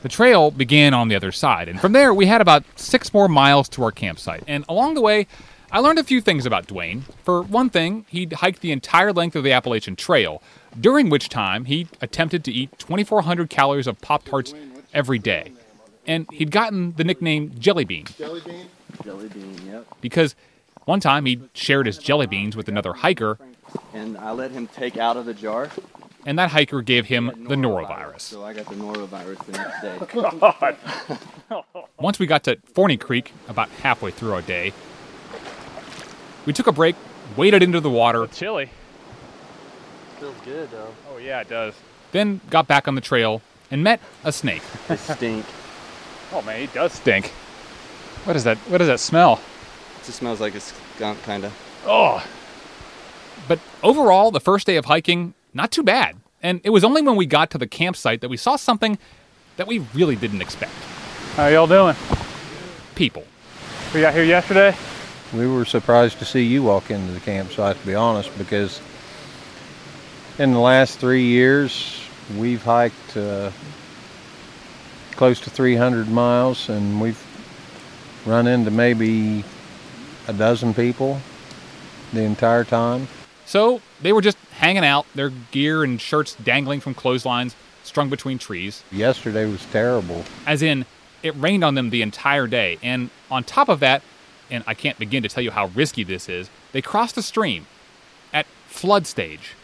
The 0.01 0.09
trail 0.09 0.51
began 0.51 0.93
on 0.93 1.07
the 1.07 1.15
other 1.15 1.31
side, 1.31 1.67
and 1.67 1.79
from 1.79 1.91
there 1.91 2.13
we 2.13 2.27
had 2.27 2.39
about 2.39 2.63
six 2.75 3.13
more 3.13 3.27
miles 3.27 3.67
to 3.69 3.83
our 3.83 3.91
campsite. 3.91 4.43
And 4.47 4.63
along 4.69 4.93
the 4.93 5.01
way, 5.01 5.27
I 5.71 5.79
learned 5.79 5.99
a 5.99 6.03
few 6.03 6.21
things 6.21 6.45
about 6.45 6.67
Dwayne. 6.67 7.01
For 7.23 7.41
one 7.41 7.69
thing, 7.69 8.05
he'd 8.09 8.33
hiked 8.33 8.61
the 8.61 8.71
entire 8.71 9.11
length 9.11 9.35
of 9.35 9.43
the 9.43 9.51
Appalachian 9.51 9.95
Trail, 9.95 10.41
during 10.79 11.09
which 11.09 11.29
time 11.29 11.65
he 11.65 11.87
attempted 11.99 12.43
to 12.45 12.51
eat 12.51 12.77
2,400 12.79 13.49
calories 13.49 13.87
of 13.87 13.99
Pop 13.99 14.23
Tarts 14.23 14.53
every 14.93 15.19
day. 15.19 15.51
And 16.05 16.25
he'd 16.31 16.51
gotten 16.51 16.93
the 16.93 17.03
nickname 17.03 17.51
Jelly 17.59 17.83
Bean 17.83 18.05
Jelly 18.17 18.41
bean? 18.45 18.67
Jelly 19.03 19.27
bean, 19.27 19.67
yep. 19.67 19.85
because 19.99 20.35
one 20.85 21.01
time 21.01 21.25
he 21.25 21.41
shared 21.53 21.85
his 21.85 21.97
jelly 21.97 22.27
beans 22.27 22.55
with 22.55 22.69
another 22.69 22.93
hiker, 22.93 23.37
And 23.93 24.17
I 24.17 24.31
let 24.31 24.51
him 24.51 24.67
take 24.67 24.95
out 24.95 25.17
of 25.17 25.25
the 25.25 25.33
jar 25.33 25.69
and 26.27 26.37
that 26.37 26.51
hiker 26.51 26.81
gave 26.81 27.05
him 27.05 27.27
the 27.47 27.55
norovirus. 27.55 28.19
So 28.19 28.43
I 28.43 28.51
got 28.51 28.65
the 28.67 28.75
norovirus 28.75 29.45
the 29.45 29.51
next 29.53 29.81
day. 29.81 29.97
God. 31.49 31.63
Once 31.99 32.19
we 32.19 32.27
got 32.27 32.43
to 32.43 32.57
Forney 32.73 32.97
Creek, 32.97 33.31
about 33.47 33.69
halfway 33.69 34.11
through 34.11 34.33
our 34.33 34.41
day, 34.41 34.73
we 36.45 36.51
took 36.51 36.67
a 36.67 36.73
break, 36.73 36.97
waded 37.37 37.63
into 37.63 37.79
the 37.79 37.89
water, 37.89 38.25
It's 38.25 38.37
chilly, 38.37 38.69
Feels 40.19 40.35
good 40.43 40.69
though. 40.69 40.93
Oh 41.09 41.17
yeah, 41.17 41.39
it 41.41 41.49
does. 41.49 41.73
then 42.11 42.41
got 42.49 42.67
back 42.67 42.89
on 42.89 42.95
the 42.95 43.01
trail 43.01 43.41
and 43.71 43.81
met 43.81 44.01
a 44.25 44.31
snake. 44.33 44.63
they 44.89 44.97
stink. 44.97 45.45
Oh 46.33 46.41
man, 46.41 46.59
he 46.59 46.67
does 46.67 46.91
stink. 46.91 47.27
What 48.25 48.35
is 48.35 48.43
that? 48.43 48.57
What 48.69 48.79
does 48.79 48.87
that 48.87 48.99
smell? 48.99 49.39
It 50.01 50.05
just 50.05 50.17
smells 50.17 50.41
like 50.41 50.55
a 50.55 50.59
skunk, 50.59 51.21
kind 51.23 51.45
of. 51.45 51.53
Oh. 51.85 52.25
But 53.47 53.59
overall, 53.81 54.31
the 54.31 54.41
first 54.41 54.67
day 54.67 54.75
of 54.75 54.85
hiking, 54.85 55.33
not 55.53 55.71
too 55.71 55.83
bad. 55.83 56.17
And 56.41 56.61
it 56.63 56.69
was 56.69 56.83
only 56.83 57.01
when 57.01 57.15
we 57.15 57.25
got 57.25 57.49
to 57.51 57.57
the 57.57 57.67
campsite 57.67 58.21
that 58.21 58.29
we 58.29 58.37
saw 58.37 58.55
something 58.55 58.97
that 59.57 59.67
we 59.67 59.79
really 59.93 60.15
didn't 60.15 60.41
expect. 60.41 60.73
How 61.35 61.47
y'all 61.47 61.67
doing? 61.67 61.95
People. 62.95 63.25
We 63.93 64.01
got 64.01 64.13
here 64.13 64.23
yesterday. 64.23 64.75
We 65.33 65.47
were 65.47 65.65
surprised 65.65 66.19
to 66.19 66.25
see 66.25 66.43
you 66.43 66.63
walk 66.63 66.89
into 66.91 67.11
the 67.11 67.19
campsite, 67.19 67.79
to 67.79 67.85
be 67.85 67.95
honest, 67.95 68.35
because 68.37 68.81
in 70.37 70.53
the 70.53 70.59
last 70.59 70.99
three 70.99 71.23
years, 71.23 71.99
we've 72.37 72.63
hiked 72.63 73.17
uh, 73.17 73.51
close 75.11 75.39
to 75.41 75.49
300 75.49 76.07
miles 76.07 76.69
and 76.69 77.01
we've 77.01 77.21
run 78.25 78.45
into 78.45 78.69
maybe 78.69 79.43
a 80.27 80.33
dozen 80.33 80.73
people 80.73 81.19
the 82.13 82.21
entire 82.21 82.63
time. 82.63 83.07
So 83.47 83.81
they 84.01 84.11
were 84.11 84.21
just 84.21 84.37
hanging 84.51 84.83
out, 84.83 85.05
their 85.15 85.29
gear 85.29 85.83
and 85.83 85.99
shirts 85.99 86.35
dangling 86.43 86.81
from 86.81 86.93
clotheslines 86.93 87.55
strung 87.83 88.09
between 88.09 88.37
trees. 88.37 88.83
Yesterday 88.91 89.45
was 89.49 89.65
terrible. 89.67 90.25
As 90.45 90.61
in, 90.61 90.85
it 91.23 91.33
rained 91.37 91.63
on 91.63 91.73
them 91.73 91.89
the 91.89 92.01
entire 92.01 92.45
day. 92.45 92.77
And 92.83 93.09
on 93.31 93.45
top 93.45 93.69
of 93.69 93.79
that, 93.79 94.03
and 94.51 94.65
I 94.67 94.73
can't 94.73 94.99
begin 94.99 95.23
to 95.23 95.29
tell 95.29 95.41
you 95.41 95.51
how 95.51 95.67
risky 95.67 96.03
this 96.03 96.27
is, 96.27 96.49
they 96.73 96.81
crossed 96.81 97.17
a 97.17 97.21
stream 97.21 97.67
at 98.33 98.45
flood 98.67 99.07
stage. 99.07 99.55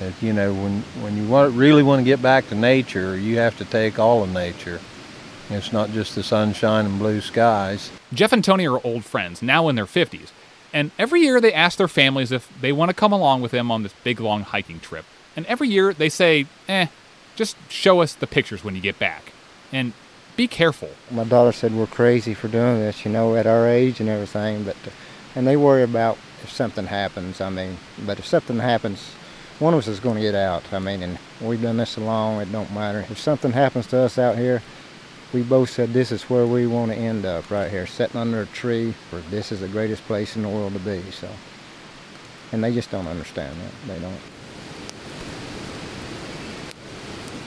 That, 0.00 0.12
you 0.22 0.34
know, 0.34 0.52
when, 0.52 0.82
when 1.02 1.16
you 1.16 1.26
want, 1.26 1.54
really 1.54 1.82
want 1.82 2.00
to 2.00 2.04
get 2.04 2.20
back 2.20 2.46
to 2.50 2.54
nature, 2.54 3.16
you 3.16 3.38
have 3.38 3.56
to 3.56 3.64
take 3.64 3.98
all 3.98 4.22
of 4.22 4.30
nature. 4.30 4.80
It's 5.48 5.72
not 5.72 5.90
just 5.90 6.14
the 6.14 6.22
sunshine 6.22 6.84
and 6.84 6.98
blue 6.98 7.22
skies. 7.22 7.90
Jeff 8.12 8.34
and 8.34 8.44
Tony 8.44 8.68
are 8.68 8.84
old 8.86 9.04
friends, 9.04 9.42
now 9.42 9.68
in 9.68 9.76
their 9.76 9.86
50s. 9.86 10.28
And 10.72 10.90
every 10.98 11.20
year 11.20 11.40
they 11.40 11.52
ask 11.52 11.78
their 11.78 11.88
families 11.88 12.32
if 12.32 12.48
they 12.60 12.72
want 12.72 12.90
to 12.90 12.94
come 12.94 13.12
along 13.12 13.42
with 13.42 13.50
them 13.50 13.70
on 13.70 13.82
this 13.82 13.94
big 14.04 14.20
long 14.20 14.42
hiking 14.42 14.80
trip. 14.80 15.04
And 15.36 15.46
every 15.46 15.68
year 15.68 15.92
they 15.92 16.08
say, 16.08 16.46
eh, 16.68 16.86
just 17.36 17.56
show 17.68 18.00
us 18.00 18.14
the 18.14 18.26
pictures 18.26 18.62
when 18.62 18.74
you 18.74 18.80
get 18.80 18.98
back. 18.98 19.32
And 19.72 19.92
be 20.36 20.46
careful. 20.46 20.90
My 21.10 21.24
daughter 21.24 21.52
said 21.52 21.74
we're 21.74 21.86
crazy 21.86 22.34
for 22.34 22.48
doing 22.48 22.80
this, 22.80 23.04
you 23.04 23.10
know, 23.10 23.36
at 23.36 23.46
our 23.46 23.68
age 23.68 24.00
and 24.00 24.08
everything. 24.08 24.64
But 24.64 24.76
and 25.34 25.46
they 25.46 25.56
worry 25.56 25.82
about 25.82 26.18
if 26.42 26.50
something 26.50 26.86
happens. 26.86 27.40
I 27.40 27.50
mean, 27.50 27.76
but 28.04 28.18
if 28.18 28.26
something 28.26 28.58
happens, 28.58 29.10
one 29.58 29.74
of 29.74 29.78
us 29.78 29.88
is 29.88 30.00
going 30.00 30.16
to 30.16 30.22
get 30.22 30.34
out. 30.34 30.72
I 30.72 30.78
mean, 30.78 31.02
and 31.02 31.18
we've 31.40 31.60
done 31.60 31.76
this 31.76 31.90
so 31.90 32.02
long, 32.02 32.40
it 32.40 32.50
don't 32.50 32.72
matter. 32.72 33.06
If 33.10 33.18
something 33.18 33.52
happens 33.52 33.86
to 33.88 33.98
us 33.98 34.18
out 34.18 34.38
here, 34.38 34.62
we 35.32 35.42
both 35.42 35.70
said 35.70 35.92
this 35.92 36.10
is 36.10 36.24
where 36.24 36.46
we 36.46 36.66
want 36.66 36.90
to 36.90 36.96
end 36.96 37.24
up, 37.24 37.50
right 37.50 37.70
here, 37.70 37.86
sitting 37.86 38.20
under 38.20 38.42
a 38.42 38.46
tree. 38.46 38.94
This 39.30 39.52
is 39.52 39.60
the 39.60 39.68
greatest 39.68 40.04
place 40.04 40.36
in 40.36 40.42
the 40.42 40.48
world 40.48 40.72
to 40.72 40.78
be. 40.80 41.02
So, 41.10 41.28
and 42.52 42.64
they 42.64 42.74
just 42.74 42.90
don't 42.90 43.06
understand 43.06 43.56
that. 43.60 43.72
They 43.94 44.00
don't. 44.00 44.18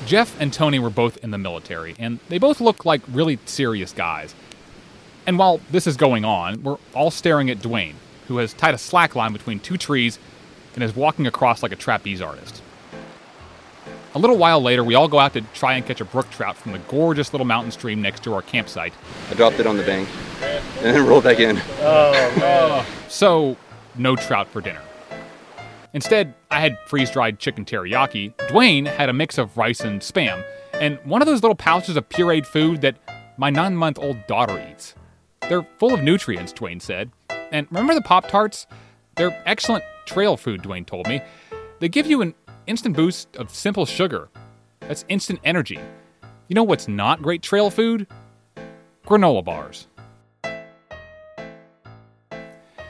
Jeff 0.05 0.39
and 0.39 0.51
Tony 0.51 0.79
were 0.79 0.89
both 0.89 1.17
in 1.23 1.31
the 1.31 1.37
military, 1.37 1.95
and 1.97 2.19
they 2.29 2.37
both 2.37 2.59
look 2.61 2.85
like 2.85 3.01
really 3.07 3.39
serious 3.45 3.91
guys. 3.93 4.35
And 5.25 5.39
while 5.39 5.61
this 5.71 5.87
is 5.87 5.95
going 5.95 6.25
on, 6.25 6.63
we're 6.63 6.77
all 6.93 7.11
staring 7.11 7.49
at 7.49 7.59
Dwayne, 7.59 7.95
who 8.27 8.37
has 8.37 8.53
tied 8.53 8.73
a 8.73 8.77
slack 8.77 9.15
line 9.15 9.31
between 9.31 9.59
two 9.59 9.77
trees 9.77 10.19
and 10.75 10.83
is 10.83 10.95
walking 10.95 11.27
across 11.27 11.63
like 11.63 11.71
a 11.71 11.77
trapeze 11.77 12.21
artist. 12.21 12.61
A 14.15 14.19
little 14.19 14.37
while 14.37 14.61
later, 14.61 14.83
we 14.83 14.93
all 14.93 15.07
go 15.07 15.17
out 15.17 15.33
to 15.33 15.41
try 15.53 15.73
and 15.73 15.85
catch 15.85 15.99
a 15.99 16.05
brook 16.05 16.29
trout 16.29 16.55
from 16.55 16.71
the 16.71 16.79
gorgeous 16.79 17.33
little 17.33 17.45
mountain 17.45 17.71
stream 17.71 18.01
next 18.01 18.23
to 18.23 18.33
our 18.33 18.43
campsite. 18.43 18.93
I 19.31 19.33
dropped 19.33 19.59
it 19.59 19.65
on 19.65 19.75
the 19.75 19.83
bank 19.83 20.07
and 20.41 20.95
then 20.95 21.07
rolled 21.07 21.23
back 21.23 21.39
in. 21.39 21.59
Oh. 21.79 22.33
no. 22.37 22.85
So, 23.09 23.57
no 23.95 24.15
trout 24.15 24.47
for 24.47 24.59
dinner. 24.59 24.81
Instead, 25.93 26.33
I 26.49 26.59
had 26.61 26.79
freeze 26.87 27.11
dried 27.11 27.37
chicken 27.37 27.63
teriyaki. 27.63 28.33
Dwayne 28.47 28.87
had 28.87 29.07
a 29.07 29.13
mix 29.13 29.37
of 29.37 29.55
rice 29.55 29.81
and 29.81 30.01
spam, 30.01 30.43
and 30.73 30.97
one 31.05 31.21
of 31.21 31.27
those 31.27 31.43
little 31.43 31.55
pouches 31.55 31.95
of 31.95 32.09
pureed 32.09 32.47
food 32.47 32.81
that 32.81 32.97
my 33.37 33.51
nine 33.51 33.75
month 33.75 33.99
old 33.99 34.25
daughter 34.25 34.63
eats. 34.71 34.95
They're 35.47 35.67
full 35.77 35.93
of 35.93 36.01
nutrients, 36.01 36.53
Dwayne 36.53 36.81
said. 36.81 37.11
And 37.51 37.67
remember 37.69 37.93
the 37.93 38.01
Pop 38.01 38.27
Tarts? 38.27 38.65
They're 39.15 39.39
excellent 39.45 39.83
trail 40.05 40.35
food, 40.37 40.63
Dwayne 40.63 40.85
told 40.85 41.07
me. 41.07 41.21
They 41.79 41.89
give 41.89 42.07
you 42.07 42.21
an 42.23 42.33
instant 42.67 42.95
boost 42.95 43.35
of 43.35 43.49
simple 43.49 43.85
sugar. 43.85 44.29
That's 44.81 45.05
instant 45.09 45.39
energy. 45.43 45.79
You 46.47 46.55
know 46.55 46.63
what's 46.63 46.87
not 46.87 47.21
great 47.21 47.41
trail 47.41 47.69
food? 47.69 48.07
Granola 49.05 49.43
bars. 49.43 49.87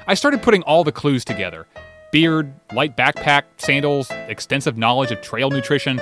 I 0.06 0.16
started 0.16 0.42
putting 0.42 0.64
all 0.64 0.84
the 0.84 0.92
clues 0.92 1.24
together 1.24 1.68
beard, 2.12 2.54
light 2.74 2.96
backpack, 2.96 3.44
sandals, 3.58 4.12
extensive 4.28 4.78
knowledge 4.78 5.12
of 5.12 5.20
trail 5.22 5.50
nutrition, 5.50 6.00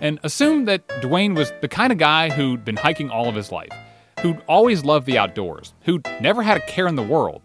and 0.00 0.20
assumed 0.22 0.68
that 0.68 0.86
Dwayne 1.00 1.34
was 1.34 1.52
the 1.62 1.68
kind 1.68 1.90
of 1.90 1.98
guy 1.98 2.28
who'd 2.28 2.64
been 2.66 2.76
hiking 2.76 3.08
all 3.08 3.30
of 3.30 3.34
his 3.34 3.50
life, 3.50 3.72
who'd 4.20 4.42
always 4.46 4.84
loved 4.84 5.06
the 5.06 5.16
outdoors, 5.16 5.72
who'd 5.84 6.04
never 6.20 6.42
had 6.42 6.58
a 6.58 6.66
care 6.66 6.86
in 6.86 6.96
the 6.96 7.02
world. 7.02 7.40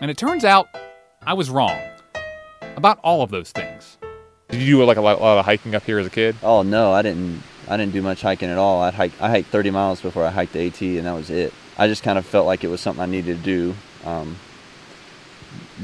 And 0.00 0.10
it 0.10 0.16
turns 0.16 0.44
out 0.44 0.66
I 1.26 1.34
was 1.34 1.50
wrong 1.50 1.78
about 2.76 2.98
all 3.04 3.20
of 3.22 3.30
those 3.30 3.52
things. 3.52 3.98
Did 4.52 4.60
you 4.60 4.76
do 4.76 4.84
like 4.84 4.98
a 4.98 5.00
lot, 5.00 5.18
a 5.18 5.22
lot 5.22 5.38
of 5.38 5.46
hiking 5.46 5.74
up 5.74 5.82
here 5.84 5.98
as 5.98 6.06
a 6.06 6.10
kid? 6.10 6.36
Oh 6.42 6.60
no, 6.60 6.92
I 6.92 7.00
didn't. 7.00 7.42
I 7.68 7.78
didn't 7.78 7.94
do 7.94 8.02
much 8.02 8.20
hiking 8.20 8.50
at 8.50 8.58
all. 8.58 8.82
I 8.82 8.90
hike. 8.90 9.12
I 9.18 9.30
hiked 9.30 9.48
30 9.48 9.70
miles 9.70 10.02
before 10.02 10.26
I 10.26 10.30
hiked 10.30 10.52
the 10.52 10.66
AT, 10.66 10.78
and 10.82 11.06
that 11.06 11.14
was 11.14 11.30
it. 11.30 11.54
I 11.78 11.88
just 11.88 12.02
kind 12.02 12.18
of 12.18 12.26
felt 12.26 12.44
like 12.44 12.62
it 12.62 12.68
was 12.68 12.82
something 12.82 13.02
I 13.02 13.06
needed 13.06 13.38
to 13.38 13.42
do 13.42 13.74
um, 14.04 14.36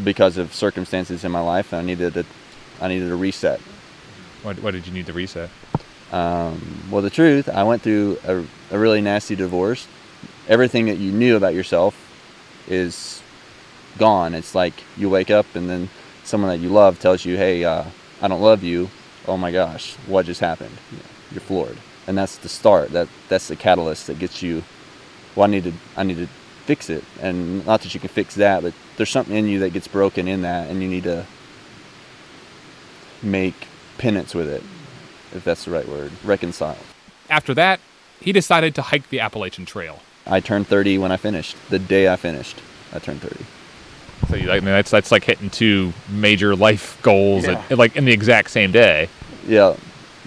because 0.04 0.36
of 0.36 0.52
circumstances 0.52 1.24
in 1.24 1.32
my 1.32 1.40
life. 1.40 1.72
And 1.72 1.80
I 1.80 1.84
needed 1.84 2.12
to. 2.12 2.26
I 2.78 2.88
needed 2.88 3.10
a 3.10 3.16
reset. 3.16 3.58
What, 4.42 4.62
what 4.62 4.72
did 4.72 4.86
you 4.86 4.92
need 4.92 5.06
to 5.06 5.14
reset? 5.14 5.48
Um, 6.12 6.84
well, 6.90 7.00
the 7.00 7.08
truth, 7.08 7.48
I 7.48 7.62
went 7.62 7.80
through 7.80 8.18
a, 8.26 8.44
a 8.70 8.78
really 8.78 9.00
nasty 9.00 9.34
divorce. 9.34 9.88
Everything 10.46 10.86
that 10.86 10.98
you 10.98 11.10
knew 11.10 11.36
about 11.36 11.54
yourself 11.54 11.96
is 12.68 13.22
gone. 13.96 14.34
It's 14.34 14.54
like 14.54 14.74
you 14.94 15.08
wake 15.08 15.30
up 15.30 15.46
and 15.54 15.70
then 15.70 15.88
someone 16.22 16.50
that 16.50 16.58
you 16.58 16.68
love 16.68 17.00
tells 17.00 17.24
you, 17.24 17.38
"Hey, 17.38 17.64
uh, 17.64 17.84
I 18.20 18.28
don't 18.28 18.40
love 18.40 18.62
you." 18.62 18.90
Oh 19.26 19.36
my 19.36 19.52
gosh, 19.52 19.94
what 20.06 20.26
just 20.26 20.40
happened? 20.40 20.76
You're 21.30 21.40
floored, 21.40 21.76
and 22.06 22.16
that's 22.16 22.36
the 22.38 22.48
start. 22.48 22.92
That 22.92 23.08
that's 23.28 23.48
the 23.48 23.56
catalyst 23.56 24.06
that 24.06 24.18
gets 24.18 24.42
you. 24.42 24.64
Well, 25.34 25.44
I 25.44 25.50
need 25.50 25.64
to 25.64 25.72
I 25.96 26.02
need 26.02 26.16
to 26.16 26.28
fix 26.66 26.90
it, 26.90 27.04
and 27.20 27.64
not 27.66 27.82
that 27.82 27.94
you 27.94 28.00
can 28.00 28.08
fix 28.08 28.34
that, 28.34 28.62
but 28.62 28.74
there's 28.96 29.10
something 29.10 29.34
in 29.34 29.46
you 29.46 29.58
that 29.60 29.72
gets 29.72 29.88
broken 29.88 30.28
in 30.28 30.42
that, 30.42 30.68
and 30.70 30.82
you 30.82 30.88
need 30.88 31.04
to 31.04 31.26
make 33.22 33.66
penance 33.98 34.34
with 34.34 34.48
it, 34.48 34.62
if 35.34 35.44
that's 35.44 35.64
the 35.64 35.70
right 35.70 35.88
word, 35.88 36.12
reconcile. 36.24 36.78
After 37.30 37.54
that, 37.54 37.80
he 38.20 38.32
decided 38.32 38.74
to 38.76 38.82
hike 38.82 39.08
the 39.08 39.20
Appalachian 39.20 39.64
Trail. 39.66 40.00
I 40.26 40.40
turned 40.40 40.68
30 40.68 40.98
when 40.98 41.10
I 41.10 41.16
finished. 41.16 41.56
The 41.70 41.78
day 41.78 42.12
I 42.12 42.16
finished, 42.16 42.60
I 42.92 42.98
turned 42.98 43.22
30. 43.22 43.44
So 44.28 44.36
you, 44.36 44.50
I 44.50 44.56
mean, 44.56 44.66
that's 44.66 44.90
that's 44.90 45.10
like 45.10 45.24
hitting 45.24 45.50
two 45.50 45.92
major 46.08 46.56
life 46.56 47.00
goals 47.02 47.46
at, 47.46 47.78
like 47.78 47.96
in 47.96 48.04
the 48.04 48.12
exact 48.12 48.50
same 48.50 48.72
day. 48.72 49.08
Yeah, 49.46 49.76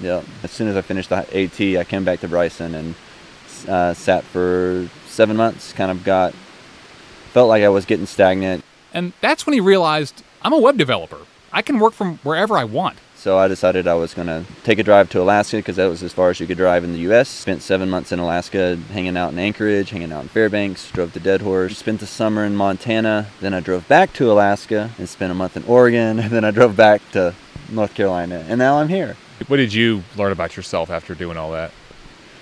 yeah. 0.01 0.23
As 0.43 0.51
soon 0.51 0.67
as 0.67 0.75
I 0.75 0.81
finished 0.81 1.09
the 1.09 1.17
AT, 1.17 1.59
I 1.79 1.83
came 1.83 2.03
back 2.03 2.21
to 2.21 2.27
Bryson 2.27 2.73
and 2.73 2.95
uh, 3.67 3.93
sat 3.93 4.23
for 4.23 4.89
seven 5.07 5.37
months. 5.37 5.73
Kind 5.73 5.91
of 5.91 6.03
got 6.03 6.33
felt 7.33 7.49
like 7.49 7.63
I 7.63 7.69
was 7.69 7.85
getting 7.85 8.05
stagnant. 8.05 8.63
And 8.93 9.13
that's 9.21 9.45
when 9.45 9.53
he 9.53 9.59
realized 9.59 10.23
I'm 10.41 10.53
a 10.53 10.59
web 10.59 10.77
developer. 10.77 11.19
I 11.53 11.61
can 11.61 11.79
work 11.79 11.93
from 11.93 12.17
wherever 12.19 12.57
I 12.57 12.63
want. 12.63 12.97
So 13.21 13.37
I 13.37 13.47
decided 13.47 13.87
I 13.87 13.93
was 13.93 14.15
going 14.15 14.25
to 14.25 14.43
take 14.63 14.79
a 14.79 14.83
drive 14.83 15.11
to 15.11 15.21
Alaska 15.21 15.57
because 15.57 15.75
that 15.75 15.85
was 15.85 16.01
as 16.01 16.11
far 16.11 16.31
as 16.31 16.39
you 16.39 16.47
could 16.47 16.57
drive 16.57 16.83
in 16.83 16.91
the 16.91 17.01
U.S. 17.01 17.29
Spent 17.29 17.61
seven 17.61 17.87
months 17.87 18.11
in 18.11 18.17
Alaska, 18.17 18.77
hanging 18.91 19.15
out 19.15 19.31
in 19.31 19.37
Anchorage, 19.37 19.91
hanging 19.91 20.11
out 20.11 20.23
in 20.23 20.27
Fairbanks. 20.27 20.89
Drove 20.89 21.13
to 21.13 21.19
Dead 21.19 21.43
Horse. 21.43 21.77
Spent 21.77 21.99
the 21.99 22.07
summer 22.07 22.43
in 22.43 22.55
Montana. 22.55 23.27
Then 23.39 23.53
I 23.53 23.59
drove 23.59 23.87
back 23.87 24.11
to 24.13 24.31
Alaska 24.31 24.89
and 24.97 25.07
spent 25.07 25.31
a 25.31 25.35
month 25.35 25.55
in 25.55 25.63
Oregon. 25.65 26.17
And 26.17 26.31
then 26.31 26.43
I 26.43 26.49
drove 26.49 26.75
back 26.75 27.03
to 27.11 27.35
North 27.69 27.93
Carolina, 27.93 28.43
and 28.49 28.57
now 28.57 28.79
I'm 28.79 28.89
here. 28.89 29.15
What 29.45 29.57
did 29.57 29.71
you 29.71 30.03
learn 30.17 30.31
about 30.31 30.57
yourself 30.57 30.89
after 30.89 31.13
doing 31.13 31.37
all 31.37 31.51
that? 31.51 31.69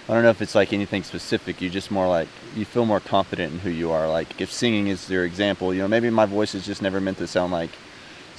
I 0.07 0.13
don't 0.13 0.23
know 0.23 0.29
if 0.29 0.41
it's 0.41 0.55
like 0.55 0.71
anything 0.71 1.03
specific. 1.03 1.59
You 1.61 1.69
just 1.69 1.91
more 1.91 2.07
like 2.07 2.29
you 2.55 2.63
feel 2.63 2.85
more 2.85 3.01
confident 3.01 3.51
in 3.51 3.59
who 3.59 3.69
you 3.69 3.91
are. 3.91 4.07
Like 4.07 4.39
if 4.39 4.49
singing 4.49 4.87
is 4.87 5.09
your 5.09 5.25
example, 5.25 5.73
you 5.73 5.81
know, 5.81 5.89
maybe 5.89 6.09
my 6.09 6.25
voice 6.25 6.55
is 6.55 6.65
just 6.65 6.81
never 6.81 7.01
meant 7.01 7.17
to 7.17 7.27
sound 7.27 7.51
like 7.51 7.71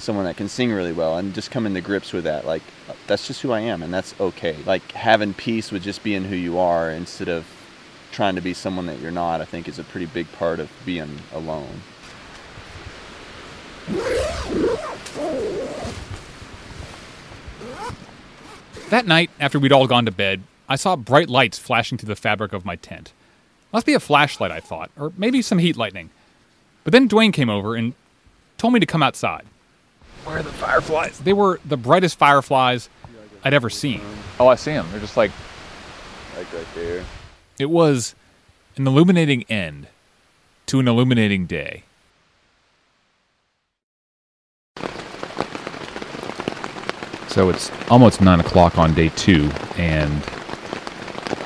someone 0.01 0.25
that 0.25 0.37
can 0.37 0.49
sing 0.49 0.71
really 0.71 0.91
well 0.91 1.17
and 1.17 1.33
just 1.33 1.51
coming 1.51 1.73
to 1.73 1.81
grips 1.81 2.11
with 2.13 2.23
that. 2.25 2.45
Like 2.45 2.63
that's 3.07 3.27
just 3.27 3.41
who 3.41 3.51
I 3.51 3.61
am 3.61 3.83
and 3.83 3.93
that's 3.93 4.13
okay. 4.19 4.57
Like 4.65 4.91
having 4.91 5.33
peace 5.33 5.71
with 5.71 5.83
just 5.83 6.03
being 6.03 6.23
who 6.23 6.35
you 6.35 6.59
are 6.59 6.89
instead 6.89 7.29
of 7.29 7.45
trying 8.11 8.35
to 8.35 8.41
be 8.41 8.53
someone 8.53 8.85
that 8.87 8.99
you're 8.99 9.11
not, 9.11 9.41
I 9.41 9.45
think 9.45 9.67
is 9.67 9.79
a 9.79 9.83
pretty 9.83 10.07
big 10.07 10.31
part 10.33 10.59
of 10.59 10.69
being 10.85 11.19
alone. 11.33 11.81
That 18.89 19.05
night, 19.05 19.29
after 19.39 19.57
we'd 19.57 19.71
all 19.71 19.87
gone 19.87 20.05
to 20.05 20.11
bed, 20.11 20.43
I 20.67 20.75
saw 20.75 20.97
bright 20.97 21.29
lights 21.29 21.57
flashing 21.57 21.97
through 21.97 22.09
the 22.09 22.15
fabric 22.15 22.51
of 22.51 22.65
my 22.65 22.75
tent. 22.75 23.13
Must 23.71 23.85
be 23.85 23.93
a 23.93 24.01
flashlight, 24.01 24.51
I 24.51 24.59
thought, 24.59 24.91
or 24.97 25.13
maybe 25.17 25.41
some 25.41 25.59
heat 25.59 25.77
lightning. 25.77 26.09
But 26.83 26.91
then 26.91 27.07
Dwayne 27.07 27.31
came 27.31 27.49
over 27.49 27.75
and 27.75 27.93
told 28.57 28.73
me 28.73 28.79
to 28.81 28.85
come 28.85 29.01
outside. 29.01 29.45
Where 30.23 30.37
are 30.37 30.43
the 30.43 30.51
fireflies? 30.51 31.19
They 31.19 31.33
were 31.33 31.59
the 31.65 31.77
brightest 31.77 32.17
fireflies 32.17 32.89
I'd 33.43 33.53
ever 33.53 33.69
seen. 33.69 34.01
Oh, 34.39 34.47
I 34.47 34.55
see 34.55 34.71
them. 34.71 34.87
They're 34.91 34.99
just 34.99 35.17
like. 35.17 35.31
Like 36.37 36.51
right 36.53 36.67
there. 36.75 37.03
It 37.59 37.69
was 37.69 38.15
an 38.77 38.87
illuminating 38.87 39.43
end 39.49 39.87
to 40.67 40.79
an 40.79 40.87
illuminating 40.87 41.45
day. 41.45 41.83
So 47.27 47.49
it's 47.49 47.71
almost 47.89 48.21
nine 48.21 48.41
o'clock 48.41 48.77
on 48.77 48.93
day 48.93 49.09
two, 49.09 49.49
and 49.77 50.21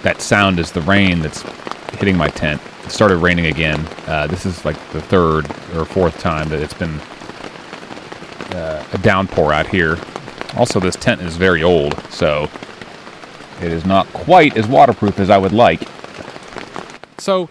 that 0.01 0.17
sound 0.19 0.59
is 0.59 0.71
the 0.71 0.81
rain 0.81 1.19
that's 1.19 1.43
hitting 1.99 2.17
my 2.17 2.27
tent. 2.27 2.61
It 2.83 2.91
started 2.91 3.17
raining 3.17 3.45
again. 3.45 3.85
Uh, 4.07 4.25
this 4.27 4.45
is 4.45 4.65
like 4.65 4.77
the 4.91 5.01
third 5.01 5.45
or 5.75 5.85
fourth 5.85 6.19
time 6.19 6.49
that 6.49 6.59
it's 6.59 6.73
been 6.73 6.99
uh, 8.55 8.83
a 8.93 8.97
downpour 8.99 9.53
out 9.53 9.67
here. 9.67 9.97
Also, 10.55 10.79
this 10.79 10.95
tent 10.95 11.21
is 11.21 11.35
very 11.35 11.61
old, 11.61 11.99
so 12.09 12.49
it 13.61 13.71
is 13.71 13.85
not 13.85 14.07
quite 14.13 14.55
as 14.57 14.67
waterproof 14.67 15.19
as 15.19 15.29
I 15.29 15.37
would 15.37 15.51
like. 15.51 15.81
So, 17.17 17.49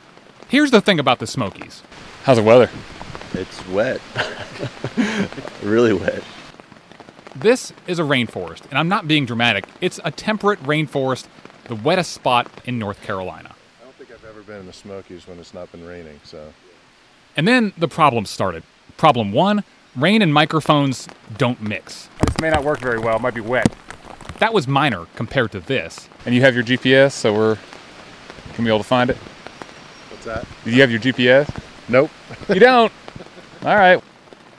here's 0.48 0.70
the 0.70 0.80
thing 0.80 0.98
about 0.98 1.18
the 1.18 1.26
Smokies. 1.26 1.82
How's 2.22 2.38
the 2.38 2.42
weather? 2.42 2.70
It's 3.34 3.66
wet. 3.68 4.00
really 5.62 5.92
wet. 5.92 6.22
This 7.34 7.72
is 7.86 7.98
a 7.98 8.02
rainforest, 8.02 8.62
and 8.70 8.78
I'm 8.78 8.88
not 8.88 9.08
being 9.08 9.26
dramatic. 9.26 9.64
It's 9.80 10.00
a 10.04 10.10
temperate 10.10 10.62
rainforest, 10.62 11.26
the 11.64 11.74
wettest 11.74 12.12
spot 12.12 12.48
in 12.64 12.78
North 12.78 13.02
Carolina. 13.02 13.54
I 13.80 13.84
don't 13.84 13.94
think 13.96 14.12
I've 14.12 14.24
ever 14.24 14.42
been 14.42 14.60
in 14.60 14.66
the 14.66 14.72
Smokies 14.72 15.26
when 15.26 15.38
it's 15.38 15.52
not 15.52 15.70
been 15.72 15.84
raining, 15.84 16.20
so. 16.22 16.52
And 17.36 17.48
then 17.48 17.72
the 17.76 17.88
problems 17.88 18.30
started. 18.30 18.62
Problem 18.96 19.32
one 19.32 19.64
rain 19.96 20.22
and 20.22 20.32
microphones 20.32 21.08
don't 21.36 21.60
mix. 21.60 22.08
This 22.26 22.40
may 22.40 22.50
not 22.50 22.64
work 22.64 22.80
very 22.80 22.98
well. 22.98 23.16
It 23.16 23.22
might 23.22 23.34
be 23.34 23.40
wet. 23.40 23.74
That 24.38 24.52
was 24.52 24.66
minor 24.66 25.06
compared 25.14 25.52
to 25.52 25.60
this. 25.60 26.08
And 26.26 26.34
you 26.34 26.40
have 26.40 26.54
your 26.54 26.64
GPS, 26.64 27.12
so 27.12 27.32
we're 27.32 27.58
gonna 28.52 28.64
be 28.64 28.68
able 28.68 28.78
to 28.78 28.84
find 28.84 29.10
it. 29.10 29.16
What's 29.16 30.24
that? 30.24 30.46
Do 30.64 30.70
you 30.70 30.80
have 30.80 30.90
your 30.90 31.00
GPS? 31.00 31.48
Nope. 31.88 32.10
You 32.48 32.60
don't? 32.60 32.92
All 33.62 33.76
right. 33.76 34.02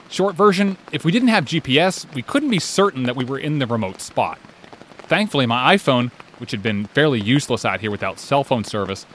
Short 0.10 0.36
version 0.36 0.78
if 0.92 1.04
we 1.04 1.12
didn't 1.12 1.28
have 1.30 1.46
GPS, 1.46 2.12
we 2.14 2.22
couldn't 2.22 2.50
be 2.50 2.60
certain 2.60 3.04
that 3.04 3.16
we 3.16 3.26
were 3.26 3.40
in 3.40 3.60
the 3.60 3.68
remote 3.68 4.00
spot. 4.00 4.40
Thankfully, 5.00 5.46
my 5.46 5.76
iPhone, 5.76 6.12
which 6.38 6.52
had 6.52 6.64
been 6.64 6.86
fairly 6.86 7.20
useless 7.20 7.66
out 7.66 7.82
here 7.82 7.92
without 7.92 8.20
cell 8.20 8.44
phone 8.44 8.64
service, 8.64 9.06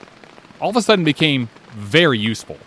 all 0.61 0.71
of 0.71 0.77
a 0.77 0.83
sudden 0.83 1.05
became 1.05 1.49
very 1.71 2.19
useful. 2.19 2.59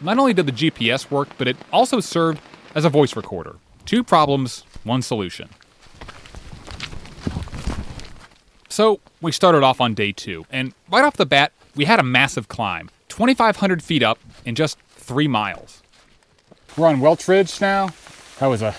Not 0.00 0.18
only 0.18 0.32
did 0.32 0.46
the 0.46 0.52
GPS 0.52 1.10
work, 1.10 1.28
but 1.38 1.48
it 1.48 1.56
also 1.72 2.00
served 2.00 2.40
as 2.74 2.84
a 2.84 2.88
voice 2.88 3.16
recorder. 3.16 3.56
Two 3.86 4.04
problems, 4.04 4.64
one 4.84 5.02
solution. 5.02 5.48
So 8.68 9.00
we 9.20 9.32
started 9.32 9.62
off 9.62 9.80
on 9.80 9.94
day 9.94 10.12
two, 10.12 10.44
and 10.50 10.72
right 10.90 11.04
off 11.04 11.16
the 11.16 11.26
bat, 11.26 11.52
we 11.74 11.84
had 11.86 11.98
a 11.98 12.02
massive 12.02 12.48
climb 12.48 12.90
2,500 13.08 13.82
feet 13.82 14.02
up 14.02 14.18
in 14.44 14.54
just 14.54 14.78
three 14.90 15.26
miles. 15.28 15.82
We're 16.76 16.86
on 16.88 17.00
Welch 17.00 17.26
Ridge 17.26 17.60
now. 17.60 17.88
That 18.38 18.46
was 18.46 18.62
a 18.62 18.74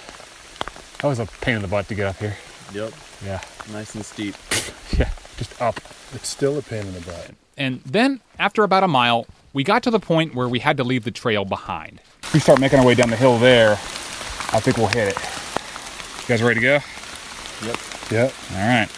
that 1.01 1.07
was 1.07 1.19
a 1.19 1.25
pain 1.41 1.55
in 1.57 1.61
the 1.61 1.67
butt 1.67 1.87
to 1.89 1.95
get 1.95 2.07
up 2.07 2.17
here. 2.17 2.37
Yep. 2.73 2.93
Yeah. 3.25 3.41
Nice 3.71 3.95
and 3.95 4.05
steep. 4.05 4.35
Yeah, 4.97 5.11
just 5.37 5.61
up. 5.61 5.77
It's 6.13 6.27
still 6.27 6.57
a 6.57 6.61
pain 6.63 6.85
in 6.85 6.93
the 6.93 7.01
butt. 7.01 7.31
And 7.55 7.81
then, 7.85 8.21
after 8.39 8.63
about 8.63 8.83
a 8.83 8.87
mile, 8.87 9.27
we 9.53 9.63
got 9.63 9.83
to 9.83 9.91
the 9.91 9.99
point 9.99 10.35
where 10.35 10.47
we 10.47 10.59
had 10.59 10.77
to 10.77 10.83
leave 10.83 11.03
the 11.03 11.11
trail 11.11 11.45
behind. 11.45 12.01
If 12.23 12.33
we 12.33 12.39
start 12.39 12.59
making 12.59 12.79
our 12.79 12.85
way 12.85 12.95
down 12.95 13.09
the 13.09 13.15
hill 13.15 13.37
there, 13.39 13.71
I 13.71 14.59
think 14.59 14.77
we'll 14.77 14.87
hit 14.87 15.09
it. 15.09 15.17
You 16.21 16.27
guys 16.27 16.43
ready 16.43 16.59
to 16.59 16.65
go? 16.65 16.79
Yep. 17.65 17.77
Yep. 18.11 18.33
All 18.51 18.57
right. 18.57 18.89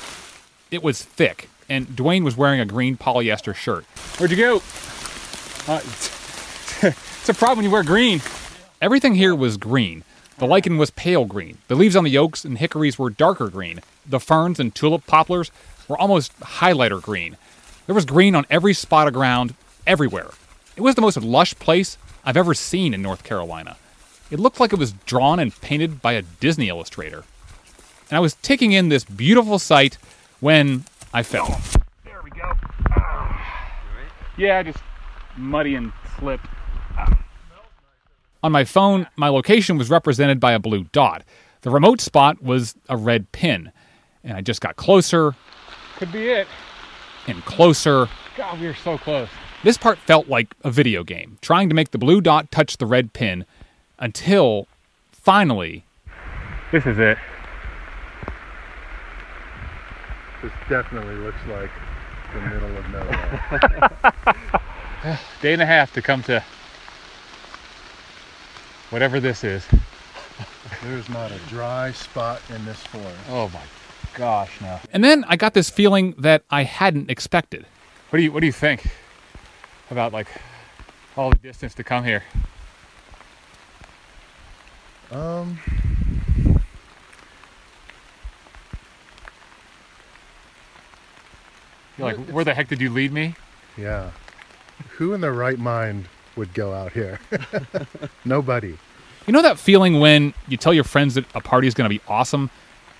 It 0.70 0.84
was 0.84 1.04
thick, 1.04 1.50
and 1.70 1.88
Dwayne 1.88 2.24
was 2.24 2.36
wearing 2.36 2.60
a 2.60 2.66
green 2.66 2.98
polyester 2.98 3.56
shirt. 3.56 3.86
Where'd 4.18 4.32
you 4.32 4.38
go? 4.38 4.56
Uh, 5.68 5.80
it's, 5.84 6.84
it's 6.84 7.30
a 7.30 7.34
problem 7.34 7.58
when 7.58 7.66
you 7.66 7.72
wear 7.72 7.84
green. 7.84 8.22
Everything 8.82 9.16
here 9.16 9.36
was 9.36 9.58
green. 9.58 10.04
The 10.38 10.48
lichen 10.48 10.78
was 10.78 10.90
pale 10.90 11.26
green. 11.26 11.60
The 11.68 11.76
leaves 11.76 11.96
on 11.96 12.04
the 12.04 12.18
oaks 12.18 12.44
and 12.44 12.58
hickories 12.58 12.98
were 12.98 13.10
darker 13.10 13.48
green. 13.50 13.82
The 14.06 14.20
ferns 14.20 14.60
and 14.60 14.74
tulip 14.74 15.06
poplars 15.06 15.52
were 15.88 15.98
almost 15.98 16.38
highlighter 16.40 17.02
green. 17.02 17.38
There 17.86 17.96
was 17.96 18.06
green 18.06 18.34
on 18.34 18.46
every 18.50 18.74
spot 18.74 19.08
of 19.08 19.14
ground, 19.14 19.54
everywhere. 19.86 20.32
It 20.76 20.82
was 20.82 20.96
the 20.96 21.02
most 21.02 21.18
lush 21.22 21.56
place 21.56 21.98
I've 22.24 22.38
ever 22.38 22.54
seen 22.54 22.94
in 22.94 23.02
North 23.02 23.24
Carolina. 23.24 23.78
It 24.30 24.40
looked 24.40 24.60
like 24.60 24.72
it 24.72 24.80
was 24.80 24.94
drawn 25.06 25.40
and 25.40 25.60
painted 25.62 26.02
by 26.02 26.14
a 26.14 26.22
Disney 26.22 26.70
illustrator. 26.70 27.24
And 28.10 28.18
I 28.18 28.20
was 28.20 28.36
taking 28.36 28.72
in 28.72 28.90
this 28.90 29.04
beautiful 29.04 29.60
sight 29.60 29.98
when 30.40 30.86
I 31.14 31.24
fell. 31.24 31.60
There 32.06 32.22
we 32.24 32.30
go. 32.32 32.52
Yeah, 34.38 34.64
just 34.64 34.80
muddy 35.38 35.76
and 35.76 35.92
slipped. 36.18 36.46
On 38.44 38.52
my 38.52 38.64
phone, 38.64 39.08
my 39.18 39.28
location 39.30 39.78
was 39.78 39.90
represented 39.90 40.40
by 40.40 40.54
a 40.54 40.60
blue 40.60 40.86
dot. 40.92 41.24
The 41.62 41.70
remote 41.70 42.02
spot 42.02 42.42
was 42.42 42.76
a 42.90 42.98
red 42.98 43.32
pin. 43.32 43.72
And 44.24 44.34
I 44.38 44.42
just 44.42 44.62
got 44.62 44.78
closer 44.78 45.36
Could 45.98 46.12
be 46.12 46.30
it. 46.30 46.48
and 47.28 47.44
closer. 47.46 48.08
God, 48.36 48.60
we 48.60 48.68
are 48.68 48.74
so 48.76 48.98
close. 48.98 49.30
This 49.64 49.78
part 49.78 50.00
felt 50.00 50.28
like 50.28 50.56
a 50.64 50.72
video 50.72 51.04
game, 51.04 51.38
trying 51.42 51.70
to 51.70 51.76
make 51.76 51.92
the 51.92 52.00
blue 52.00 52.20
dot 52.20 52.50
touch 52.50 52.78
the 52.78 52.88
red 52.88 53.14
pin 53.14 53.46
until 54.00 54.68
finally 55.12 55.86
This 56.72 56.88
is 56.88 56.98
it. 56.98 57.18
This 60.42 60.52
definitely 60.68 61.14
looks 61.16 61.38
like 61.48 61.70
the 62.34 62.42
middle 62.42 62.76
of 62.76 62.90
nowhere. 62.90 65.20
Day 65.44 65.54
and 65.54 65.62
a 65.62 65.66
half 65.66 65.94
to 65.94 66.02
come 66.02 66.24
to 66.24 66.44
whatever 68.90 69.20
this 69.20 69.44
is. 69.44 69.64
There's 70.82 71.08
not 71.10 71.32
a 71.32 71.38
dry 71.50 71.92
spot 71.92 72.42
in 72.50 72.66
this 72.66 72.78
forest. 72.78 73.20
Oh 73.30 73.48
my 73.50 73.62
gosh, 74.16 74.60
no. 74.60 74.80
And 74.92 75.04
then 75.04 75.24
I 75.28 75.36
got 75.36 75.54
this 75.54 75.70
feeling 75.70 76.16
that 76.18 76.44
I 76.50 76.64
hadn't 76.64 77.12
expected. 77.12 77.68
What 78.10 78.18
do 78.18 78.24
you 78.24 78.32
What 78.32 78.40
do 78.40 78.48
you 78.48 78.52
think 78.52 78.88
about 79.92 80.14
like 80.14 80.28
all 81.16 81.30
the 81.30 81.38
distance 81.38 81.74
to 81.76 81.84
come 81.84 82.04
here? 82.04 82.24
Um, 85.12 85.60
You're 91.98 92.14
like, 92.14 92.18
where 92.30 92.46
the 92.46 92.54
heck 92.54 92.68
did 92.70 92.82
you 92.82 92.90
lead 92.90 93.12
me? 93.12 93.36
yeah. 93.78 94.12
Who 94.98 95.14
in 95.14 95.22
their 95.22 95.34
right 95.34 95.58
mind 95.58 96.08
would 96.36 96.54
go 96.54 96.74
out 96.74 96.92
here? 96.92 97.20
Nobody. 98.26 98.78
You 99.26 99.34
know 99.34 99.42
that 99.42 99.60
feeling 99.60 100.00
when 100.00 100.34
you 100.48 100.58
tell 100.58 100.74
your 100.74 100.84
friends 100.84 101.16
that 101.16 101.26
a 101.36 101.42
party 101.42 101.68
is 101.68 101.74
going 101.74 101.90
to 101.90 101.96
be 101.96 102.02
awesome, 102.08 102.50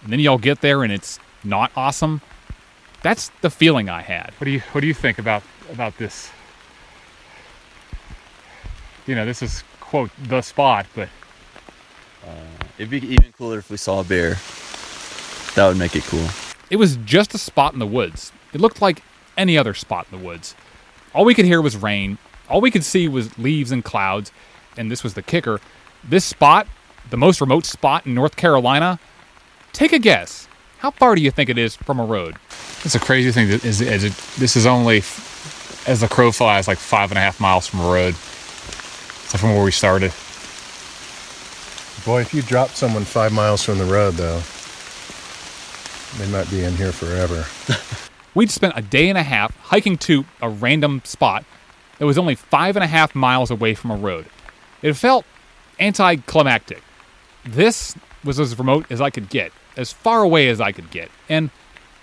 and 0.04 0.12
then 0.12 0.20
you 0.20 0.30
all 0.30 0.38
get 0.38 0.62
there 0.62 0.84
and 0.84 0.92
it's 0.92 1.20
not 1.44 1.72
awesome? 1.76 2.22
That's 3.04 3.30
the 3.42 3.50
feeling 3.50 3.90
I 3.90 4.02
had. 4.02 4.32
What 4.38 4.46
do 4.46 4.52
you 4.52 4.60
What 4.72 4.82
do 4.82 4.88
you 4.88 4.94
think 4.94 5.20
about 5.20 5.44
about 5.72 5.98
this. 5.98 6.30
You 9.08 9.16
know, 9.16 9.26
this 9.26 9.42
is 9.42 9.64
quote 9.80 10.12
the 10.28 10.42
spot, 10.42 10.86
but 10.96 11.10
uh, 12.26 12.32
It'd 12.78 12.90
be 12.90 12.98
even 13.08 13.32
cooler 13.38 13.60
if 13.60 13.70
we 13.70 13.78
saw 13.78 14.00
a 14.00 14.04
bear. 14.04 14.38
That 15.56 15.68
would 15.68 15.78
make 15.78 15.96
it 15.96 16.04
cool. 16.04 16.28
it 16.70 16.78
was 16.78 16.98
just 16.98 17.34
a 17.34 17.38
spot 17.38 17.74
in 17.74 17.80
the 17.80 17.88
woods. 17.88 18.32
It 18.54 18.62
looked 18.62 18.82
like 18.82 19.04
any 19.38 19.58
other 19.58 19.74
spot 19.74 20.08
in 20.12 20.20
the 20.20 20.26
woods. 20.26 20.56
All 21.14 21.26
we 21.26 21.34
could 21.34 21.46
hear 21.46 21.62
was 21.62 21.76
rain. 21.76 22.18
All 22.50 22.62
we 22.62 22.72
could 22.72 22.84
see 22.84 23.08
was 23.08 23.38
leaves 23.38 23.72
and 23.72 23.84
clouds. 23.84 24.32
And 24.78 24.90
this 24.90 25.04
was 25.04 25.14
the 25.14 25.22
kicker. 25.22 25.60
This 26.04 26.24
spot, 26.24 26.68
the 27.10 27.18
most 27.18 27.42
remote 27.42 27.66
spot 27.66 28.06
in 28.06 28.14
North 28.14 28.36
Carolina, 28.36 29.00
take 29.74 29.92
a 29.94 30.00
guess. 30.00 30.48
How 30.80 30.92
far 30.92 31.16
do 31.16 31.22
you 31.22 31.32
think 31.32 31.50
it 31.50 31.58
is 31.58 31.76
from 31.76 32.00
a 32.00 32.06
road? 32.06 32.36
That's 32.84 32.96
a 32.96 33.00
crazy 33.00 33.32
thing. 33.32 33.50
Is, 33.50 33.82
is 33.82 34.04
it, 34.04 34.14
this 34.40 34.56
is 34.56 34.66
only, 34.66 35.00
as 35.86 36.00
the 36.02 36.08
crow 36.10 36.32
flies, 36.32 36.68
like 36.68 36.78
five 36.78 37.12
and 37.12 37.18
a 37.18 37.22
half 37.22 37.40
miles 37.40 37.68
from 37.68 37.82
a 37.82 37.92
road. 37.92 38.16
So 39.32 39.38
from 39.38 39.56
where 39.56 39.64
we 39.64 39.72
started. 39.72 40.12
Boy, 42.06 42.20
if 42.20 42.34
you 42.34 42.42
drop 42.42 42.72
someone 42.72 43.06
five 43.06 43.32
miles 43.32 43.64
from 43.64 43.78
the 43.78 43.86
road, 43.86 44.16
though, 44.16 44.42
they 46.18 46.30
might 46.30 46.52
be 46.52 46.66
in 46.66 46.76
here 46.76 46.92
forever. 46.92 47.46
We'd 48.36 48.52
spent 48.52 48.74
a 48.76 48.82
day 48.82 49.08
and 49.08 49.18
a 49.18 49.24
half 49.24 49.56
hiking 49.60 49.96
to 50.00 50.26
a 50.42 50.50
random 50.50 51.02
spot 51.06 51.46
that 51.98 52.06
was 52.06 52.18
only 52.18 52.36
five 52.36 52.76
and 52.76 52.84
a 52.84 52.88
half 52.88 53.16
miles 53.16 53.50
away 53.50 53.74
from 53.74 53.92
a 53.92 53.96
road. 53.96 54.26
It 54.82 54.96
felt 54.96 55.24
anticlimactic. 55.80 56.84
This 57.46 57.96
was 58.26 58.38
as 58.38 58.60
remote 58.60 58.86
as 58.90 59.00
I 59.00 59.12
could 59.12 59.30
get, 59.30 59.54
as 59.78 59.94
far 59.94 60.24
away 60.24 60.50
as 60.50 60.60
I 60.60 60.74
could 60.74 60.92
get, 60.92 61.10
and 61.30 61.52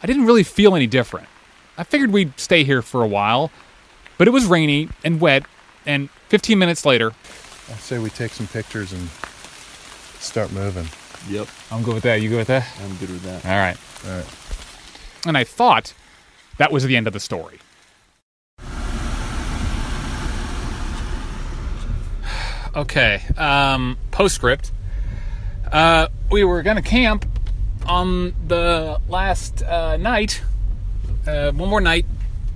I 0.03 0.07
didn't 0.07 0.25
really 0.25 0.45
feel 0.45 0.75
any 0.75 0.87
different. 0.87 1.29
I 1.77 1.85
figured 1.85 2.11
we'd 2.11 2.41
stay 2.41 2.64
here 2.64 2.81
for 2.81 3.03
a 3.03 3.07
while, 3.07 3.51
but 4.17 4.27
it 4.27 4.31
was 4.31 4.47
rainy 4.47 4.88
and 5.05 5.21
wet, 5.21 5.45
and 5.88 6.11
15 6.29 6.59
minutes 6.59 6.85
later, 6.85 7.12
I 7.70 7.72
say 7.72 7.98
we 7.98 8.11
take 8.11 8.33
some 8.33 8.46
pictures 8.46 8.92
and 8.92 9.09
start 10.20 10.53
moving. 10.53 10.87
Yep. 11.29 11.48
I'm 11.72 11.83
good 11.83 11.94
with 11.94 12.03
that. 12.05 12.20
You 12.20 12.29
good 12.29 12.37
with 12.37 12.48
that? 12.48 12.68
I'm 12.85 12.94
good 12.96 13.09
with 13.09 13.22
that. 13.22 13.44
All 13.44 13.57
right. 13.57 13.77
All 14.07 14.16
right. 14.16 15.27
And 15.27 15.37
I 15.37 15.44
thought 15.44 15.94
that 16.59 16.70
was 16.70 16.85
the 16.85 16.94
end 16.96 17.07
of 17.07 17.12
the 17.14 17.20
story. 17.20 17.59
Okay. 22.77 23.22
Um, 23.37 23.96
postscript. 24.12 24.70
Uh, 25.72 26.09
we 26.31 26.44
were 26.44 26.62
gonna 26.62 26.83
camp 26.83 27.24
on 27.87 28.35
the 28.46 29.01
last 29.09 29.62
uh, 29.62 29.96
night, 29.96 30.42
uh, 31.27 31.51
one 31.53 31.70
more 31.70 31.81
night, 31.81 32.05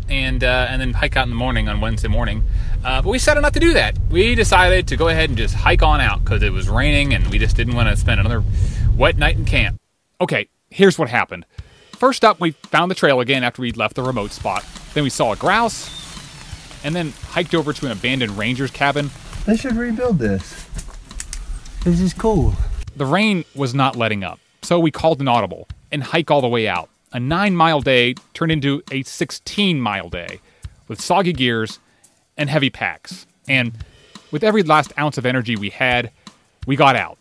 and 0.09 0.45
uh, 0.45 0.67
and 0.69 0.81
then 0.81 0.93
hike 0.93 1.17
out 1.17 1.25
in 1.25 1.31
the 1.31 1.35
morning 1.37 1.69
on 1.69 1.81
Wednesday 1.81 2.09
morning. 2.09 2.45
Uh, 2.85 3.01
but 3.01 3.11
we 3.11 3.19
decided 3.19 3.41
not 3.43 3.55
to 3.55 3.61
do 3.61 3.75
that. 3.75 3.97
We 4.11 4.35
decided 4.35 4.89
to 4.89 4.97
go 4.97 5.09
ahead 5.09 5.31
and 5.31 5.39
just 5.39 5.55
hike 5.55 5.83
on 5.83 6.01
out 6.01 6.25
because 6.25 6.43
it 6.43 6.53
was 6.53 6.69
raining, 6.69 7.15
and 7.15 7.27
we 7.29 7.39
just 7.39 7.57
didn't 7.57 7.75
want 7.75 7.89
to 7.89 7.97
spend 7.97 8.19
another 8.21 8.43
wet 8.97 9.17
night 9.17 9.37
in 9.37 9.45
camp. 9.45 9.81
Okay, 10.21 10.49
here's 10.71 10.99
what 10.99 11.09
happened. 11.09 11.47
First 11.93 12.25
up, 12.25 12.41
we 12.41 12.51
found 12.51 12.91
the 12.91 12.97
trail 12.97 13.21
again 13.21 13.45
after 13.45 13.63
we'd 13.63 13.77
left 13.77 13.95
the 13.95 14.03
remote 14.03 14.33
spot. 14.33 14.65
Then 14.95 15.05
we 15.05 15.11
saw 15.11 15.33
a 15.33 15.37
grouse, 15.37 15.89
and 16.83 16.95
then 16.95 17.13
hiked 17.29 17.55
over 17.55 17.73
to 17.73 17.87
an 17.87 17.93
abandoned 17.93 18.37
ranger's 18.37 18.73
cabin. 18.73 19.11
They 19.47 19.57
should 19.57 19.77
rebuild 19.77 20.19
this. 20.19 20.67
This 21.85 22.01
is 22.01 22.13
cool. 22.13 22.55
The 22.97 23.07
rain 23.07 23.45
was 23.55 23.75
not 23.75 23.97
letting 23.97 24.25
up, 24.25 24.41
so 24.63 24.81
we 24.81 24.91
called 24.91 25.21
an 25.21 25.29
audible 25.29 25.69
and 25.93 26.03
hike 26.03 26.31
all 26.31 26.41
the 26.41 26.49
way 26.49 26.67
out. 26.67 26.89
A 27.13 27.21
nine 27.21 27.55
mile 27.55 27.81
day 27.81 28.15
turned 28.35 28.53
into 28.53 28.83
a 28.91 29.03
16 29.03 29.81
mile 29.81 30.09
day 30.09 30.41
with 30.89 31.01
soggy 31.01 31.33
gears 31.33 31.79
and 32.37 32.51
heavy 32.51 32.71
packs. 32.71 33.27
And 33.49 33.73
with 34.31 34.43
every 34.43 34.63
last 34.63 34.93
ounce 34.99 35.19
of 35.19 35.27
energy 35.27 35.57
we 35.57 35.71
had, 35.71 36.11
we 36.67 36.77
got 36.77 36.97
out 36.97 37.19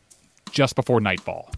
just 0.51 0.75
before 0.75 1.01
nightfall. 1.01 1.49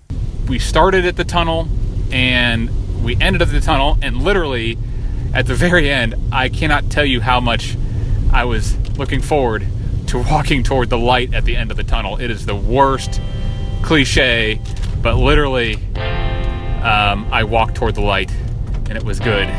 We 0.47 0.59
started 0.59 1.05
at 1.05 1.15
the 1.15 1.23
tunnel 1.23 1.67
and 2.11 2.69
we 3.03 3.15
ended 3.19 3.41
at 3.41 3.49
the 3.49 3.59
tunnel, 3.59 3.97
and 4.01 4.21
literally 4.23 4.77
at 5.33 5.45
the 5.47 5.55
very 5.55 5.89
end, 5.89 6.15
I 6.31 6.47
cannot 6.49 6.89
tell 6.89 7.05
you 7.05 7.21
how 7.21 7.39
much 7.39 7.75
I 8.31 8.45
was 8.45 8.77
looking 8.97 9.21
forward 9.21 9.65
to 10.07 10.19
walking 10.19 10.63
toward 10.63 10.89
the 10.89 10.97
light 10.97 11.33
at 11.33 11.43
the 11.43 11.55
end 11.55 11.71
of 11.71 11.77
the 11.77 11.83
tunnel. 11.83 12.17
It 12.17 12.29
is 12.29 12.45
the 12.45 12.55
worst 12.55 13.19
cliche, 13.81 14.61
but 15.01 15.15
literally, 15.15 15.75
um, 16.83 17.27
I 17.31 17.43
walked 17.43 17.75
toward 17.75 17.95
the 17.95 18.01
light 18.01 18.31
and 18.89 18.97
it 18.97 19.03
was 19.03 19.19
good. 19.19 19.49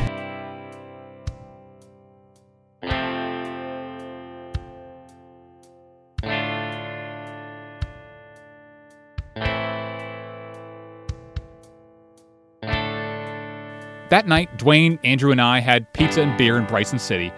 That 14.14 14.28
night, 14.28 14.58
Dwayne, 14.58 15.00
Andrew, 15.02 15.32
and 15.32 15.40
I 15.40 15.58
had 15.58 15.92
pizza 15.92 16.22
and 16.22 16.38
beer 16.38 16.56
in 16.56 16.66
Bryson 16.66 17.00
City. 17.00 17.32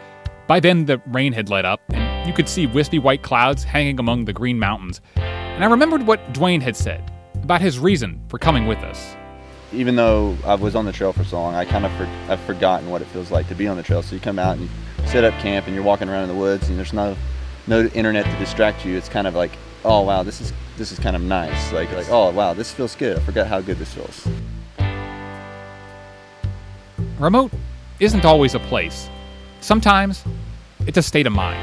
By 0.46 0.60
then, 0.60 0.84
the 0.84 1.00
rain 1.06 1.32
had 1.32 1.48
let 1.48 1.64
up, 1.64 1.80
and 1.88 2.28
you 2.28 2.34
could 2.34 2.50
see 2.50 2.66
wispy 2.66 2.98
white 2.98 3.22
clouds 3.22 3.64
hanging 3.64 3.98
among 3.98 4.26
the 4.26 4.34
green 4.34 4.58
mountains. 4.58 5.00
And 5.14 5.64
I 5.64 5.68
remembered 5.68 6.06
what 6.06 6.34
Dwayne 6.34 6.60
had 6.60 6.76
said 6.76 7.10
about 7.42 7.62
his 7.62 7.78
reason 7.78 8.20
for 8.28 8.38
coming 8.38 8.66
with 8.66 8.80
us. 8.80 9.16
Even 9.72 9.96
though 9.96 10.36
I 10.44 10.54
was 10.54 10.76
on 10.76 10.84
the 10.84 10.92
trail 10.92 11.14
for 11.14 11.24
so 11.24 11.40
long, 11.40 11.54
I 11.54 11.64
kind 11.64 11.86
of 11.86 11.92
for, 11.92 12.06
I've 12.28 12.40
forgotten 12.40 12.90
what 12.90 13.00
it 13.00 13.06
feels 13.06 13.30
like 13.30 13.48
to 13.48 13.54
be 13.54 13.66
on 13.66 13.78
the 13.78 13.82
trail. 13.82 14.02
So 14.02 14.14
you 14.14 14.20
come 14.20 14.38
out 14.38 14.58
and 14.58 14.68
you 14.68 15.06
set 15.06 15.24
up 15.24 15.32
camp, 15.40 15.64
and 15.64 15.74
you're 15.74 15.82
walking 15.82 16.10
around 16.10 16.24
in 16.24 16.28
the 16.28 16.38
woods, 16.38 16.68
and 16.68 16.76
there's 16.76 16.92
no 16.92 17.16
no 17.66 17.86
internet 17.94 18.26
to 18.26 18.38
distract 18.38 18.84
you. 18.84 18.98
It's 18.98 19.08
kind 19.08 19.26
of 19.26 19.34
like, 19.34 19.52
oh 19.86 20.02
wow, 20.02 20.22
this 20.22 20.42
is 20.42 20.52
this 20.76 20.92
is 20.92 20.98
kind 20.98 21.16
of 21.16 21.22
nice. 21.22 21.72
Like 21.72 21.90
like 21.92 22.10
oh 22.10 22.32
wow, 22.32 22.52
this 22.52 22.70
feels 22.70 22.94
good. 22.94 23.16
I 23.16 23.20
forgot 23.20 23.46
how 23.46 23.62
good 23.62 23.78
this 23.78 23.94
feels. 23.94 24.28
Remote 27.18 27.50
isn't 27.98 28.26
always 28.26 28.54
a 28.54 28.58
place. 28.58 29.08
Sometimes 29.62 30.22
it's 30.86 30.98
a 30.98 31.02
state 31.02 31.26
of 31.26 31.32
mind. 31.32 31.58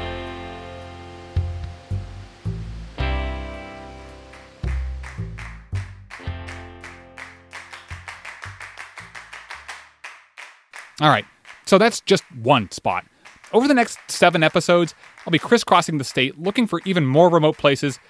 All 11.00 11.08
right, 11.08 11.24
so 11.66 11.78
that's 11.78 12.00
just 12.00 12.24
one 12.32 12.68
spot. 12.72 13.04
Over 13.52 13.68
the 13.68 13.74
next 13.74 13.98
seven 14.08 14.42
episodes, 14.42 14.92
I'll 15.24 15.30
be 15.30 15.38
crisscrossing 15.38 15.98
the 15.98 16.04
state 16.04 16.36
looking 16.36 16.66
for 16.66 16.80
even 16.84 17.06
more 17.06 17.28
remote 17.28 17.58
places, 17.58 18.00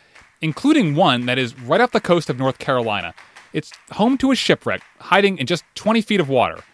including 0.40 0.94
one 0.94 1.26
that 1.26 1.38
is 1.38 1.58
right 1.60 1.82
off 1.82 1.92
the 1.92 2.00
coast 2.00 2.30
of 2.30 2.38
North 2.38 2.56
Carolina. 2.56 3.12
It's 3.52 3.70
home 3.92 4.16
to 4.18 4.32
a 4.32 4.34
shipwreck 4.34 4.80
hiding 4.98 5.36
in 5.36 5.46
just 5.46 5.64
20 5.74 6.00
feet 6.00 6.20
of 6.20 6.30
water 6.30 6.64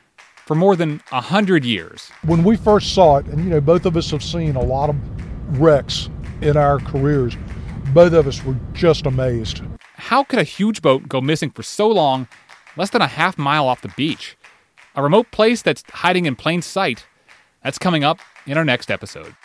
for 0.51 0.57
more 0.57 0.75
than 0.75 1.01
100 1.11 1.65
years. 1.65 2.11
When 2.25 2.43
we 2.43 2.57
first 2.57 2.93
saw 2.93 3.19
it, 3.19 3.27
and 3.27 3.45
you 3.45 3.51
know, 3.51 3.61
both 3.61 3.87
of 3.87 3.97
us 3.97 4.11
have 4.11 4.21
seen 4.21 4.57
a 4.57 4.61
lot 4.61 4.91
of 4.91 4.97
wrecks 5.61 6.11
in 6.41 6.57
our 6.57 6.81
careers, 6.81 7.37
both 7.95 8.13
of 8.15 8.27
us 8.27 8.43
were 8.43 8.57
just 8.73 9.07
amazed. 9.07 9.63
How 9.95 10.25
could 10.25 10.41
a 10.41 10.43
huge 10.43 10.83
boat 10.83 11.09
go 11.09 11.21
missing 11.21 11.51
for 11.51 11.63
so 11.63 11.87
long, 11.87 12.27
less 12.77 12.91
than 12.91 13.01
a 13.01 13.07
half 13.07 13.39
mile 13.39 13.69
off 13.69 13.83
the 13.83 13.95
beach? 13.97 14.37
A 14.97 15.03
remote 15.05 15.31
place 15.31 15.63
that's 15.63 15.85
hiding 15.89 16.27
in 16.27 16.35
plain 16.35 16.63
sight. 16.63 17.07
That's 17.63 17.79
coming 17.79 18.03
up 18.03 18.19
in 18.45 18.59
our 18.59 18.65
next 18.65 18.91
episode. 18.91 19.37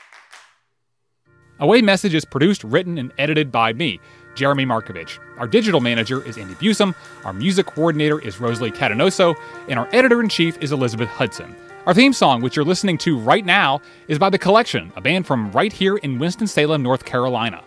Away 1.59 1.83
Message 1.83 2.15
is 2.15 2.25
produced, 2.25 2.63
written, 2.63 2.97
and 2.97 3.13
edited 3.19 3.51
by 3.51 3.73
me, 3.73 3.99
Jeremy 4.35 4.65
Markovich. 4.65 5.17
Our 5.37 5.47
digital 5.47 5.81
manager 5.81 6.23
is 6.23 6.37
Andy 6.37 6.53
Busum, 6.55 6.93
our 7.23 7.33
music 7.33 7.65
coordinator 7.65 8.19
is 8.19 8.39
Rosalie 8.39 8.71
Catanoso, 8.71 9.35
and 9.67 9.79
our 9.79 9.89
editor 9.91 10.21
in 10.21 10.29
chief 10.29 10.57
is 10.61 10.71
Elizabeth 10.71 11.09
Hudson. 11.09 11.55
Our 11.85 11.93
theme 11.93 12.13
song, 12.13 12.41
which 12.41 12.55
you're 12.55 12.65
listening 12.65 12.97
to 12.99 13.17
right 13.17 13.45
now, 13.45 13.81
is 14.07 14.19
by 14.19 14.29
The 14.29 14.39
Collection, 14.39 14.91
a 14.95 15.01
band 15.01 15.25
from 15.25 15.51
right 15.51 15.71
here 15.71 15.97
in 15.97 16.19
Winston-Salem, 16.19 16.81
North 16.81 17.05
Carolina. 17.05 17.63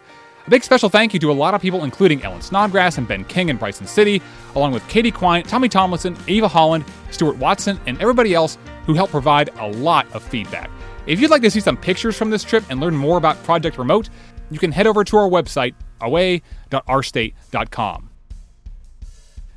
A 0.46 0.50
big 0.50 0.64
special 0.64 0.88
thank 0.88 1.12
you 1.12 1.20
to 1.20 1.31
a 1.31 1.35
lot 1.35 1.54
of 1.54 1.61
people, 1.61 1.85
including 1.85 2.22
Ellen 2.22 2.40
Snodgrass 2.40 2.96
and 2.98 3.07
Ben 3.07 3.24
King 3.24 3.50
in 3.50 3.59
Bryson 3.59 3.87
City, 3.87 4.22
along 4.54 4.72
with 4.72 4.87
Katie 4.88 5.11
Quine, 5.11 5.42
Tommy 5.42 5.68
Tomlinson, 5.68 6.16
Ava 6.26 6.48
Holland, 6.48 6.85
Stuart 7.11 7.37
Watson, 7.37 7.78
and 7.87 8.00
everybody 8.00 8.35
else 8.35 8.57
who 8.87 8.94
helped 8.94 9.12
provide 9.12 9.50
a 9.59 9.68
lot 9.68 10.07
of 10.14 10.22
feedback. 10.22 10.70
If 11.07 11.20
you'd 11.20 11.31
like 11.31 11.42
to 11.42 11.50
see 11.50 11.61
some 11.61 11.76
pictures 11.76 12.16
from 12.16 12.31
this 12.31 12.42
trip 12.42 12.64
and 12.70 12.81
learn 12.81 12.96
more 12.96 13.18
about 13.18 13.42
Project 13.44 13.78
Remote, 13.78 14.09
you 14.50 14.59
can 14.59 14.72
head 14.72 14.87
over 14.87 15.04
to 15.04 15.16
our 15.16 15.28
website, 15.28 15.74
away.ourstate.com. 16.00 18.11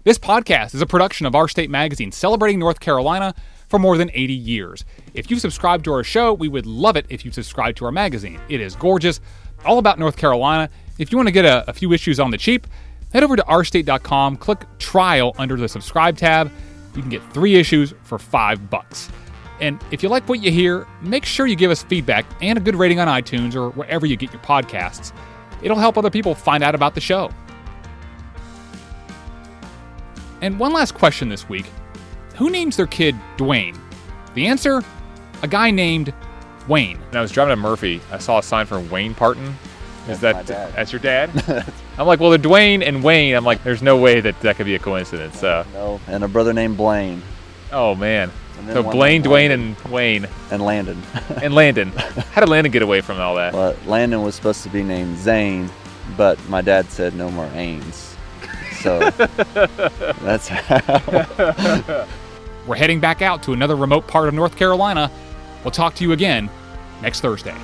This 0.04 0.18
podcast 0.18 0.74
is 0.74 0.82
a 0.82 0.88
production 0.88 1.28
of 1.28 1.36
Our 1.36 1.48
State 1.48 1.70
Magazine, 1.70 2.12
celebrating 2.12 2.58
North 2.58 2.80
Carolina 2.80 3.36
for 3.70 3.78
more 3.78 3.98
than 3.98 4.10
80 4.14 4.34
years. 4.34 4.84
If 5.14 5.30
you 5.30 5.38
subscribe 5.38 5.84
to 5.84 5.94
our 5.94 6.04
show, 6.04 6.34
we 6.34 6.48
would 6.48 6.66
love 6.66 6.98
it 6.98 7.06
if 7.10 7.24
you 7.24 7.32
subscribe 7.32 7.76
to 7.76 7.86
our 7.86 7.92
magazine. 7.92 8.42
It 8.50 8.62
is 8.62 8.76
gorgeous, 8.76 9.22
all 9.64 9.78
about 9.78 10.00
North 10.00 10.18
Carolina. 10.18 10.70
If 10.98 11.12
you 11.12 11.18
want 11.18 11.28
to 11.28 11.32
get 11.32 11.46
a, 11.46 11.70
a 11.70 11.74
few 11.74 11.94
issues 11.94 12.20
on 12.20 12.32
the 12.32 12.38
cheap, 12.38 12.66
head 13.14 13.24
over 13.24 13.36
to 13.36 13.44
ourstate.com, 13.44 14.38
click 14.38 14.66
trial 14.80 15.36
under 15.38 15.56
the 15.56 15.70
subscribe 15.70 16.18
tab. 16.18 16.52
You 16.96 17.02
can 17.02 17.12
get 17.12 17.22
three 17.32 17.56
issues 17.56 17.94
for 18.04 18.20
five 18.20 18.70
bucks. 18.70 19.10
And 19.62 19.80
if 19.92 20.02
you 20.02 20.10
like 20.10 20.28
what 20.28 20.42
you 20.42 20.52
hear, 20.52 20.88
make 21.02 21.24
sure 21.24 21.46
you 21.46 21.56
give 21.56 21.70
us 21.70 21.84
feedback 21.84 22.26
and 22.42 22.58
a 22.58 22.62
good 22.62 22.76
rating 22.76 23.00
on 23.00 23.08
iTunes 23.08 23.56
or 23.56 23.70
wherever 23.70 24.08
you 24.08 24.18
get 24.18 24.34
your 24.34 24.42
podcasts. 24.42 25.14
It'll 25.62 25.78
help 25.78 25.98
other 25.98 26.10
people 26.10 26.36
find 26.36 26.64
out 26.64 26.76
about 26.76 26.96
the 26.96 27.02
show. 27.02 27.30
And 30.42 30.58
one 30.60 30.74
last 30.74 30.94
question 30.94 31.30
this 31.30 31.48
week 31.48 31.66
Who 32.36 32.50
names 32.50 32.78
their 32.78 32.88
kid 32.88 33.16
Dwayne? 33.38 33.78
The 34.34 34.48
answer 34.48 34.82
a 35.44 35.48
guy 35.48 35.72
named 35.72 36.14
Wayne. 36.68 37.00
And 37.08 37.16
I 37.16 37.22
was 37.22 37.32
driving 37.32 37.52
to 37.56 37.62
Murphy. 37.62 38.00
I 38.12 38.20
saw 38.20 38.40
a 38.40 38.44
sign 38.44 38.66
for 38.66 38.80
Wayne 38.80 39.16
Parton. 39.16 39.56
Is 40.08 40.20
That's 40.20 40.48
that 40.50 40.74
that's 40.76 40.92
your 40.92 41.00
dad? 41.00 41.30
I'm 41.98 42.08
like, 42.08 42.20
well, 42.20 42.32
they're 42.32 42.40
Dwayne 42.40 42.86
and 42.86 43.04
Wayne. 43.04 43.36
I'm 43.36 43.46
like, 43.46 43.64
there's 43.64 43.84
no 43.84 43.98
way 43.98 44.20
that 44.22 44.40
that 44.42 44.56
could 44.56 44.66
be 44.66 44.76
a 44.76 44.80
coincidence. 44.80 45.40
So, 45.40 45.66
No, 45.74 45.96
uh. 45.96 46.12
and 46.12 46.24
a 46.24 46.28
brother 46.28 46.54
named 46.54 46.78
Blaine 46.78 47.22
oh 47.72 47.96
man. 47.96 48.32
So 48.68 48.84
Blaine, 48.84 49.24
Dwayne, 49.24 49.52
and 49.52 49.76
Wayne, 49.92 50.28
and 50.52 50.62
Landon. 50.62 51.02
and 51.42 51.54
Landon. 51.54 51.90
How 52.32 52.42
did 52.42 52.50
Landon 52.50 52.72
get 52.72 52.82
away 52.82 53.02
from 53.02 53.20
all 53.20 53.36
that? 53.36 53.54
Well, 53.54 53.76
Landon 53.86 54.22
was 54.24 54.36
supposed 54.36 54.64
to 54.64 54.70
be 54.70 54.84
named 54.84 55.18
Zane, 55.18 55.70
but 56.18 56.38
my 56.50 56.62
dad 56.62 56.90
said 56.90 57.16
no 57.16 57.30
more 57.32 57.48
Ains. 57.48 58.16
So 58.82 59.00
that's 60.22 60.48
how. 60.48 62.08
We're 62.68 62.76
heading 62.76 63.00
back 63.00 63.22
out 63.22 63.44
to 63.44 63.54
another 63.54 63.76
remote 63.76 64.08
part 64.08 64.28
of 64.28 64.34
North 64.34 64.56
Carolina. 64.56 65.12
We'll 65.64 65.72
talk 65.72 65.96
to 65.96 66.04
you 66.04 66.12
again 66.12 66.50
next 67.02 67.22
Thursday. 67.22 67.56